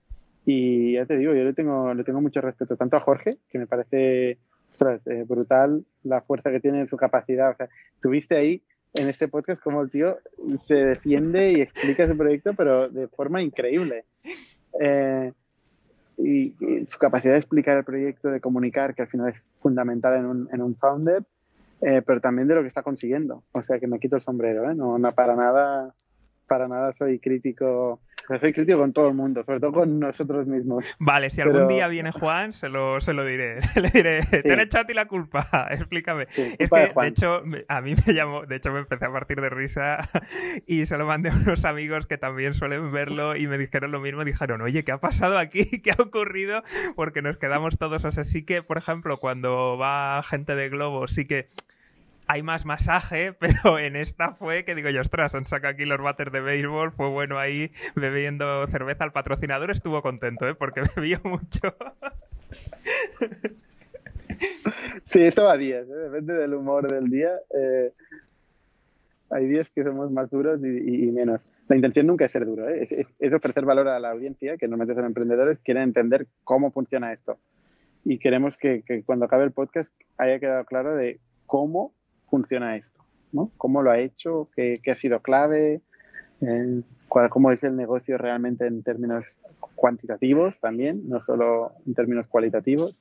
[0.45, 3.57] Y ya te digo, yo le tengo, le tengo mucho respeto tanto a Jorge, que
[3.57, 4.37] me parece
[4.73, 7.51] ostras, eh, brutal la fuerza que tiene en su capacidad.
[7.51, 7.69] O sea,
[8.01, 8.61] tuviste ahí
[8.95, 10.17] en este podcast como el tío
[10.67, 14.05] se defiende y explica su proyecto, pero de forma increíble.
[14.79, 15.31] Eh,
[16.17, 16.53] y,
[16.87, 20.49] su capacidad de explicar el proyecto, de comunicar, que al final es fundamental en un,
[20.51, 21.23] en un founder,
[21.81, 23.43] eh, pero también de lo que está consiguiendo.
[23.53, 24.75] O sea, que me quito el sombrero, ¿eh?
[24.75, 25.93] no, no para nada,
[26.47, 27.99] para nada soy crítico
[28.39, 30.85] soy crítico con todo el mundo, sobre todo con nosotros mismos.
[30.99, 33.59] Vale, si algún día viene Juan, se lo, se lo diré.
[33.75, 36.27] Le diré, te he echado a ti la culpa, explícame.
[36.33, 39.49] es que, de, hecho, a mí me llamó, de hecho me empecé a partir de
[39.49, 40.07] risa
[40.67, 43.99] y se lo mandé a unos amigos que también suelen verlo y me dijeron lo
[43.99, 44.23] mismo.
[44.23, 45.81] Dijeron, oye, ¿qué ha pasado aquí?
[45.81, 46.63] ¿Qué ha ocurrido?
[46.95, 51.07] Porque nos quedamos todos, o sea, sí que, por ejemplo, cuando va gente de Globo,
[51.07, 51.49] sí que
[52.27, 56.01] hay más masaje, pero en esta fue que digo yo, ostras, han sacado aquí los
[56.01, 59.05] bates de béisbol, fue bueno ahí bebiendo cerveza.
[59.05, 60.55] El patrocinador estuvo contento, ¿eh?
[60.55, 61.75] porque bebió mucho.
[65.05, 65.93] Sí, esto va a días, ¿eh?
[65.93, 67.31] depende del humor del día.
[67.55, 67.91] Eh,
[69.29, 71.47] hay días que somos más duros y, menos.
[71.67, 72.83] La intención nunca es ser duro, ¿eh?
[72.83, 77.37] es, ofrecer valor a la audiencia, que normalmente son emprendedores, quieren entender cómo funciona esto.
[78.05, 81.93] Y queremos que, cuando acabe el podcast haya quedado claro de cómo
[82.33, 82.99] funciona esto,
[83.31, 83.51] ¿no?
[83.57, 85.81] Cómo lo ha hecho, qué, ha sido clave,
[87.29, 89.23] cómo es el negocio realmente en términos
[89.75, 92.95] cuantitativos también, no solo en términos cualitativos.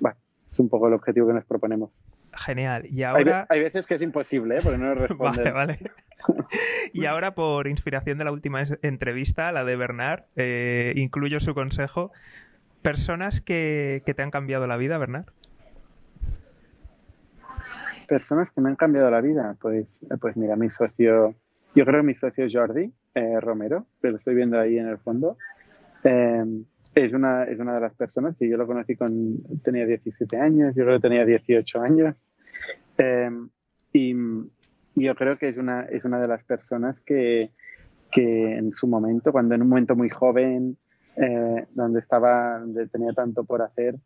[0.00, 0.16] Bueno,
[0.50, 1.90] es un poco el objetivo que nos proponemos.
[2.32, 2.86] Genial.
[2.90, 3.46] Y ahora...
[3.50, 4.60] Hay, veces que es imposible, ¿eh?
[4.64, 5.78] porque no vale, vale.
[6.92, 12.10] y ahora, por inspiración de la última entrevista, la de Bernard, eh, incluyo su consejo.
[12.82, 15.26] Personas que, te han cambiado la vida, Bernard.
[18.06, 19.56] Personas que me han cambiado la vida.
[19.60, 19.86] Pues,
[20.20, 21.34] pues mira, mi socio,
[21.74, 24.98] yo creo que mi socio Jordi eh, Romero, que lo estoy viendo ahí en el
[24.98, 25.36] fondo,
[26.02, 30.74] es, una, es una de las personas que yo lo conocí con, tenía 17 años,
[30.74, 32.14] yo creo que tenía 18 años.
[33.92, 34.14] y,
[34.96, 37.50] yo creo que es una, es una de las personas que,
[38.12, 40.76] que en su momento, cuando en un momento muy joven,
[41.16, 43.96] eh, donde estaba, donde tenía tanto por hacer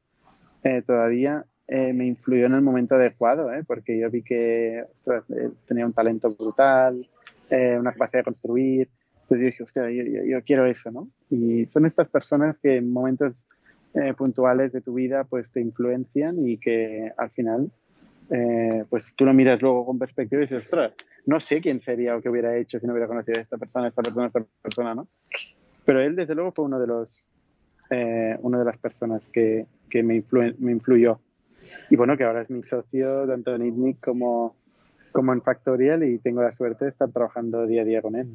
[0.63, 4.85] eh, todavía, eh, me influyó en el momento adecuado, porque yo vi que
[5.67, 7.07] tenía un talento brutal,
[7.51, 8.89] una capacidad de construir.
[9.23, 11.09] Entonces yo dije, hostia, yo, yo, quiero eso, ¿no?
[11.31, 13.45] Y son estas personas que en momentos
[14.17, 17.71] puntuales de tu vida pues te influencian y que al final
[18.31, 20.93] eh, pues tú lo miras luego con perspectiva y dices, ostras,
[21.25, 23.89] no sé quién sería o qué hubiera hecho si no hubiera conocido a esta persona,
[23.89, 25.09] esta persona, esta persona, ¿no?
[25.85, 27.27] Pero él, desde luego, fue uno de los,
[27.91, 30.23] eh, una de las personas que, que me,
[30.59, 31.21] me, influyó.
[31.91, 34.57] Y bueno, que ahora es mi socio tanto en ITNIC como,
[35.13, 38.29] como en Factorial y tengo la suerte de estar trabajando día a día con él.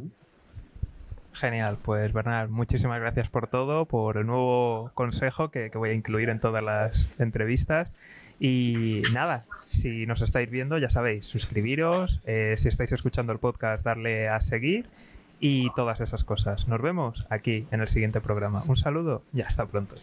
[1.34, 5.94] Genial, pues Bernard, muchísimas gracias por todo, por el nuevo consejo que, que voy a
[5.94, 7.92] incluir en todas las entrevistas
[8.40, 13.86] y nada, si nos estáis viendo, ya sabéis, suscribiros, eh, si estáis escuchando el podcast,
[13.86, 14.86] darle a seguir
[15.40, 16.68] y todas esas cosas.
[16.68, 18.64] Nos vemos aquí en el siguiente programa.
[18.68, 19.96] Un saludo y hasta pronto.